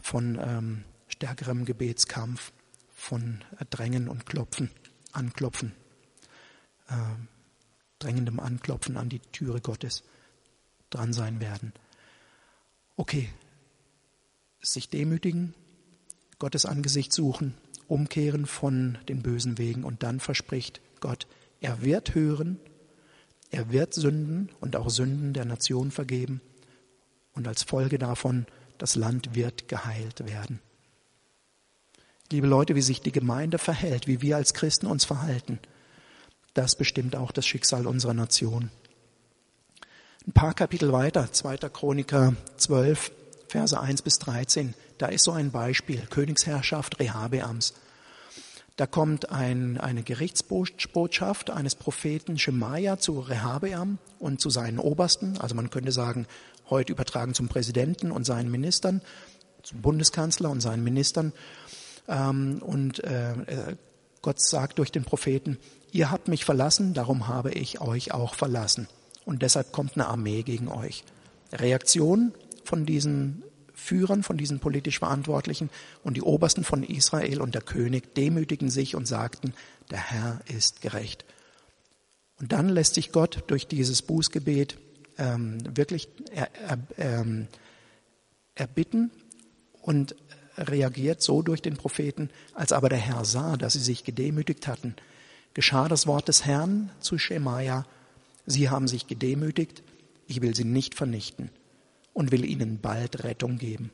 [0.02, 2.52] von ähm, stärkerem Gebetskampf,
[2.94, 4.70] von Drängen und Klopfen
[5.12, 5.72] Anklopfen,
[6.88, 6.94] äh,
[7.98, 10.02] drängendem Anklopfen an die Türe Gottes
[10.90, 11.72] dran sein werden.
[12.96, 13.30] Okay,
[14.60, 15.54] sich demütigen,
[16.38, 17.54] Gottes Angesicht suchen,
[17.88, 21.26] umkehren von den bösen Wegen und dann verspricht Gott,
[21.60, 22.58] er wird hören,
[23.50, 26.40] er wird Sünden und auch Sünden der Nation vergeben
[27.32, 28.46] und als Folge davon
[28.78, 30.60] das Land wird geheilt werden
[32.32, 35.58] liebe Leute, wie sich die Gemeinde verhält, wie wir als Christen uns verhalten,
[36.54, 38.70] das bestimmt auch das Schicksal unserer Nation.
[40.26, 41.56] Ein paar Kapitel weiter, 2.
[41.70, 43.10] Chroniker 12,
[43.48, 47.74] Verse 1 bis 13, da ist so ein Beispiel, Königsherrschaft Rehabeams.
[48.76, 55.54] Da kommt ein, eine Gerichtsbotschaft eines Propheten Schemaja zu Rehabeam und zu seinen Obersten, also
[55.54, 56.26] man könnte sagen,
[56.68, 59.02] heute übertragen zum Präsidenten und seinen Ministern,
[59.62, 61.32] zum Bundeskanzler und seinen Ministern.
[62.10, 63.76] Ähm, und äh, äh,
[64.20, 65.56] Gott sagt durch den Propheten,
[65.92, 68.88] ihr habt mich verlassen, darum habe ich euch auch verlassen.
[69.24, 71.04] Und deshalb kommt eine Armee gegen euch.
[71.52, 72.34] Reaktion
[72.64, 75.70] von diesen Führern, von diesen politisch Verantwortlichen
[76.02, 79.54] und die Obersten von Israel und der König demütigen sich und sagten,
[79.90, 81.24] der Herr ist gerecht.
[82.38, 84.76] Und dann lässt sich Gott durch dieses Bußgebet
[85.18, 87.48] ähm, wirklich er, er, ähm,
[88.54, 89.10] erbitten
[89.82, 90.14] und
[90.56, 94.94] reagiert so durch den Propheten, als aber der Herr sah, dass sie sich gedemütigt hatten,
[95.54, 97.86] geschah das Wort des Herrn zu Schemaja,
[98.46, 99.82] sie haben sich gedemütigt,
[100.26, 101.50] ich will sie nicht vernichten
[102.12, 103.90] und will ihnen bald Rettung geben.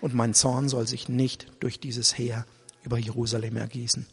[0.00, 2.46] Und mein Zorn soll sich nicht durch dieses Heer
[2.82, 4.06] über Jerusalem ergießen.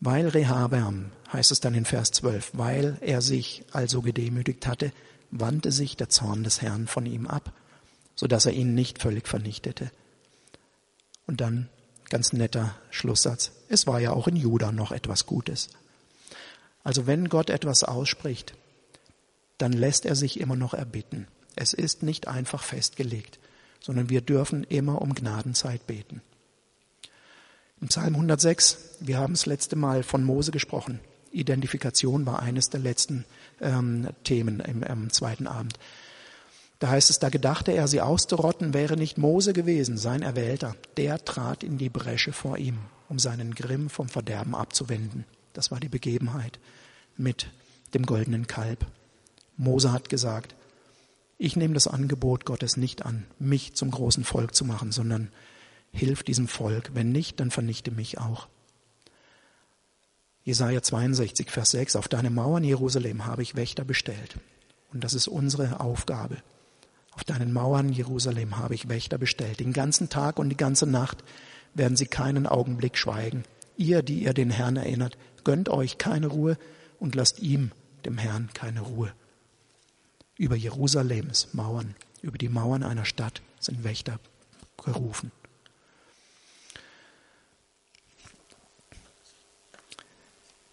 [0.00, 4.92] Weil Rehabeam, heißt es dann in Vers 12, weil er sich also gedemütigt hatte,
[5.30, 7.52] wandte sich der Zorn des Herrn von ihm ab,
[8.14, 9.90] so dass er ihn nicht völlig vernichtete.
[11.30, 11.68] Und dann
[12.08, 13.52] ganz netter Schlusssatz.
[13.68, 15.68] Es war ja auch in Juda noch etwas Gutes.
[16.82, 18.54] Also wenn Gott etwas ausspricht,
[19.56, 21.28] dann lässt er sich immer noch erbitten.
[21.54, 23.38] Es ist nicht einfach festgelegt,
[23.78, 26.20] sondern wir dürfen immer um Gnadenzeit beten.
[27.80, 30.98] Im Psalm 106, wir haben das letzte Mal von Mose gesprochen.
[31.30, 33.24] Identifikation war eines der letzten
[33.60, 35.78] ähm, Themen im, im zweiten Abend.
[36.80, 40.74] Da heißt es, da gedachte er, sie auszurotten, wäre nicht Mose gewesen, sein Erwählter.
[40.96, 42.78] Der trat in die Bresche vor ihm,
[43.10, 45.26] um seinen Grimm vom Verderben abzuwenden.
[45.52, 46.58] Das war die Begebenheit
[47.18, 47.48] mit
[47.92, 48.86] dem goldenen Kalb.
[49.58, 50.54] Mose hat gesagt,
[51.36, 55.28] ich nehme das Angebot Gottes nicht an, mich zum großen Volk zu machen, sondern
[55.92, 56.92] hilf diesem Volk.
[56.94, 58.48] Wenn nicht, dann vernichte mich auch.
[60.44, 61.96] Jesaja 62, Vers 6.
[61.96, 64.38] Auf deine Mauern Jerusalem habe ich Wächter bestellt.
[64.94, 66.38] Und das ist unsere Aufgabe.
[67.12, 69.60] Auf deinen Mauern Jerusalem habe ich Wächter bestellt.
[69.60, 71.24] Den ganzen Tag und die ganze Nacht
[71.74, 73.44] werden sie keinen Augenblick schweigen.
[73.76, 76.58] Ihr, die ihr den Herrn erinnert, gönnt euch keine Ruhe
[76.98, 77.72] und lasst ihm,
[78.04, 79.12] dem Herrn, keine Ruhe.
[80.36, 84.18] Über Jerusalems Mauern, über die Mauern einer Stadt sind Wächter
[84.82, 85.32] gerufen.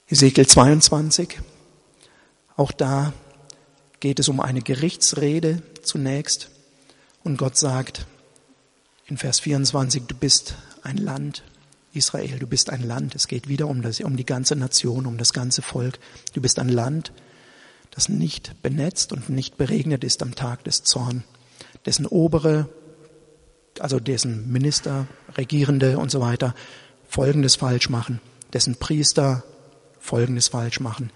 [0.10, 1.40] Ezekiel 22,
[2.56, 3.12] auch da
[4.00, 6.50] geht es um eine Gerichtsrede zunächst.
[7.24, 8.06] Und Gott sagt
[9.08, 11.44] in Vers 24, du bist ein Land,
[11.94, 13.16] Israel, du bist ein Land.
[13.16, 16.00] Es geht wieder um, das, um die ganze Nation, um das ganze Volk.
[16.34, 17.12] Du bist ein Land,
[17.92, 21.24] das nicht benetzt und nicht beregnet ist am Tag des Zorn,
[21.86, 22.70] dessen obere,
[23.80, 26.54] also dessen Minister, Regierende und so weiter
[27.10, 28.20] Folgendes falsch machen,
[28.54, 29.44] dessen Priester
[30.00, 31.12] Folgendes falsch machen,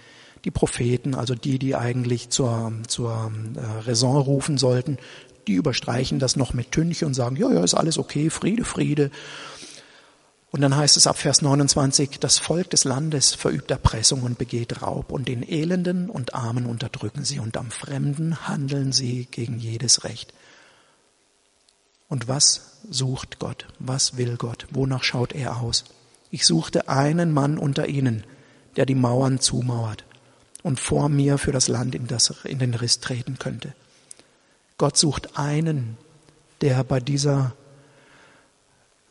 [0.46, 4.98] die Propheten, also die, die eigentlich zur, zur äh, Raison rufen sollten,
[5.48, 9.12] die überstreichen das noch mit Tünch und sagen, ja, ja, ist alles okay, Friede, Friede.
[10.52, 14.82] Und dann heißt es ab Vers 29, das Volk des Landes verübt Erpressung und begeht
[14.82, 20.04] Raub und den Elenden und Armen unterdrücken sie und am Fremden handeln sie gegen jedes
[20.04, 20.34] Recht.
[22.10, 23.68] Und was sucht Gott?
[23.80, 24.68] Was will Gott?
[24.72, 25.86] Wonach schaut er aus?
[26.32, 28.26] Ich suchte einen Mann unter ihnen,
[28.76, 30.04] der die Mauern zumauert
[30.64, 33.74] und vor mir für das Land in, das, in den Riss treten könnte.
[34.78, 35.97] Gott sucht einen,
[36.62, 37.53] der bei dieser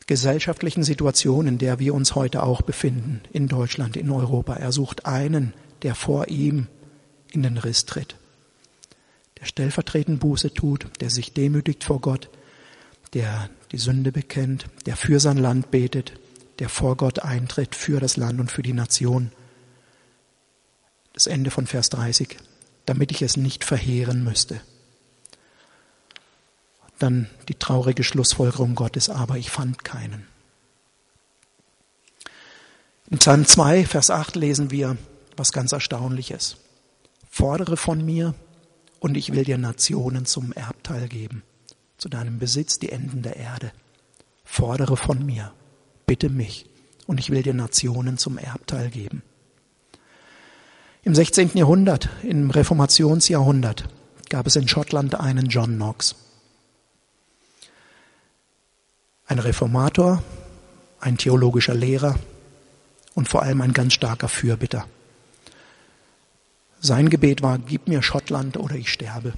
[0.07, 5.05] gesellschaftlichen Situation, in der wir uns heute auch befinden, in Deutschland, in Europa, er sucht
[5.05, 6.67] einen, der vor ihm
[7.31, 8.15] in den Riss tritt,
[9.39, 12.29] der stellvertretend Buße tut, der sich demütigt vor Gott,
[13.13, 16.13] der die Sünde bekennt, der für sein Land betet,
[16.59, 19.31] der vor Gott eintritt, für das Land und für die Nation
[21.13, 22.37] das Ende von Vers 30,
[22.85, 24.61] damit ich es nicht verheeren müsste.
[26.99, 30.27] Dann die traurige Schlussfolgerung Gottes, aber ich fand keinen.
[33.09, 34.97] In Psalm 2, Vers 8 lesen wir
[35.35, 36.57] was ganz Erstaunliches.
[37.29, 38.35] Fordere von mir
[38.99, 41.43] und ich will dir Nationen zum Erbteil geben,
[41.97, 43.71] zu deinem Besitz die Enden der Erde.
[44.45, 45.53] Fordere von mir,
[46.05, 46.67] bitte mich
[47.07, 49.23] und ich will dir Nationen zum Erbteil geben.
[51.03, 51.51] Im 16.
[51.55, 53.89] Jahrhundert, im Reformationsjahrhundert,
[54.29, 56.13] gab es in Schottland einen John Knox.
[59.25, 60.21] Ein Reformator,
[60.99, 62.19] ein theologischer Lehrer
[63.15, 64.85] und vor allem ein ganz starker Fürbitter.
[66.81, 69.33] Sein Gebet war, gib mir Schottland oder ich sterbe.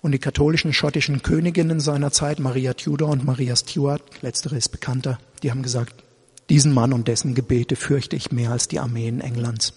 [0.00, 5.18] Und die katholischen schottischen Königinnen seiner Zeit, Maria Tudor und Maria Stuart, letztere ist bekannter,
[5.42, 6.04] die haben gesagt,
[6.50, 9.72] diesen Mann und dessen Gebete fürchte ich mehr als die Armeen Englands.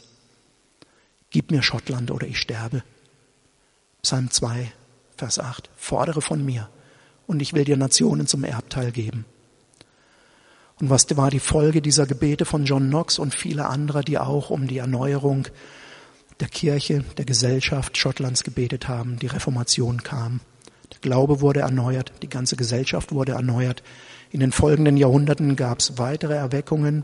[1.38, 2.82] Gib mir Schottland oder ich sterbe.
[4.02, 4.72] Psalm 2,
[5.18, 5.70] Vers 8.
[5.76, 6.68] Fordere von mir
[7.28, 9.24] und ich will dir Nationen zum Erbteil geben.
[10.80, 14.50] Und was war die Folge dieser Gebete von John Knox und viele anderer, die auch
[14.50, 15.48] um die Erneuerung
[16.40, 19.20] der Kirche, der Gesellschaft Schottlands gebetet haben?
[19.20, 20.40] Die Reformation kam.
[20.92, 23.84] Der Glaube wurde erneuert, die ganze Gesellschaft wurde erneuert.
[24.32, 27.04] In den folgenden Jahrhunderten gab es weitere Erweckungen,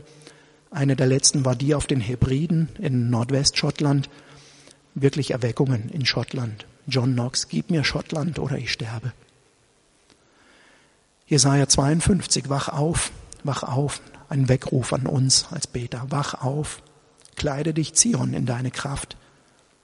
[0.74, 4.10] eine der letzten war die auf den Hebriden in Nordwestschottland.
[4.94, 6.66] Wirklich Erweckungen in Schottland.
[6.86, 9.12] John Knox, gib mir Schottland oder ich sterbe.
[11.26, 13.12] Jesaja 52, wach auf,
[13.44, 14.00] wach auf.
[14.28, 16.06] Ein Weckruf an uns als Beter.
[16.10, 16.82] Wach auf.
[17.36, 19.16] Kleide dich, Zion, in deine Kraft.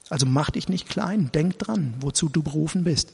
[0.09, 1.31] Also mach dich nicht klein.
[1.33, 3.13] Denk dran, wozu du berufen bist.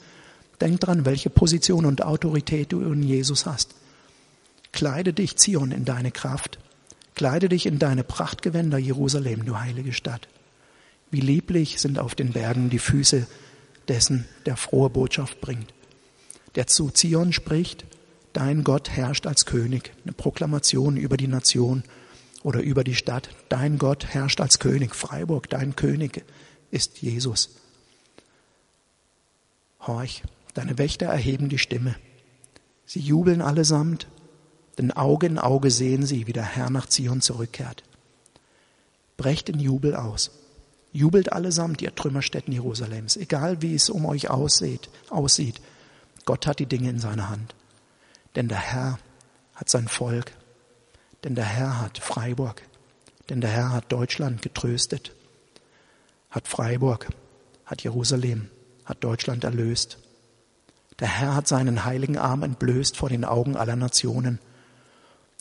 [0.61, 3.75] Denk dran, welche Position und Autorität du in Jesus hast.
[4.73, 6.59] Kleide dich, Zion, in deine Kraft.
[7.17, 10.29] Kleide dich in deine Prachtgewänder, Jerusalem, du heilige Stadt.
[11.11, 13.27] Wie lieblich sind auf den Bergen die Füße
[13.89, 15.73] dessen, der frohe Botschaft bringt,
[16.57, 17.87] der zu Zion spricht,
[18.35, 19.95] dein Gott herrscht als König.
[20.05, 21.85] Eine Proklamation über die Nation
[22.43, 23.31] oder über die Stadt.
[23.49, 24.95] Dein Gott herrscht als König.
[24.95, 26.23] Freiburg, dein König
[26.71, 27.49] ist Jesus.
[29.81, 31.97] Horch, deine Wächter erheben die Stimme.
[32.85, 34.07] Sie jubeln allesamt,
[34.79, 37.83] denn Auge in Auge sehen sie, wie der Herr nach Zion zurückkehrt.
[39.17, 40.31] Brecht in Jubel aus.
[40.93, 45.61] Jubelt allesamt, ihr Trümmerstätten Jerusalems, egal wie es um euch aussieht, aussieht.
[46.25, 47.55] Gott hat die Dinge in seiner Hand.
[48.35, 48.99] Denn der Herr
[49.55, 50.33] hat sein Volk.
[51.25, 52.63] Denn der Herr hat Freiburg.
[53.29, 55.13] Denn der Herr hat Deutschland getröstet.
[56.31, 57.09] Hat Freiburg,
[57.65, 58.51] hat Jerusalem,
[58.85, 59.99] hat Deutschland erlöst.
[60.99, 64.39] Der Herr hat seinen heiligen Arm entblößt vor den Augen aller Nationen.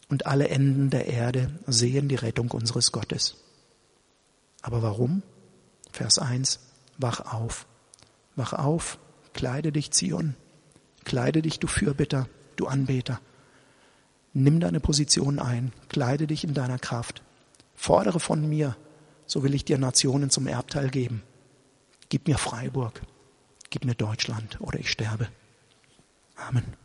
[0.07, 3.37] Und alle Enden der Erde sehen die Rettung unseres Gottes.
[4.61, 5.23] Aber warum?
[5.91, 6.59] Vers 1.
[6.97, 7.65] Wach auf.
[8.35, 8.99] Wach auf.
[9.33, 10.35] Kleide dich, Zion.
[11.03, 13.19] Kleide dich, du Fürbitter, du Anbeter.
[14.33, 15.71] Nimm deine Position ein.
[15.89, 17.21] Kleide dich in deiner Kraft.
[17.75, 18.75] Fordere von mir,
[19.25, 21.23] so will ich dir Nationen zum Erbteil geben.
[22.09, 23.01] Gib mir Freiburg.
[23.69, 25.27] Gib mir Deutschland oder ich sterbe.
[26.35, 26.84] Amen.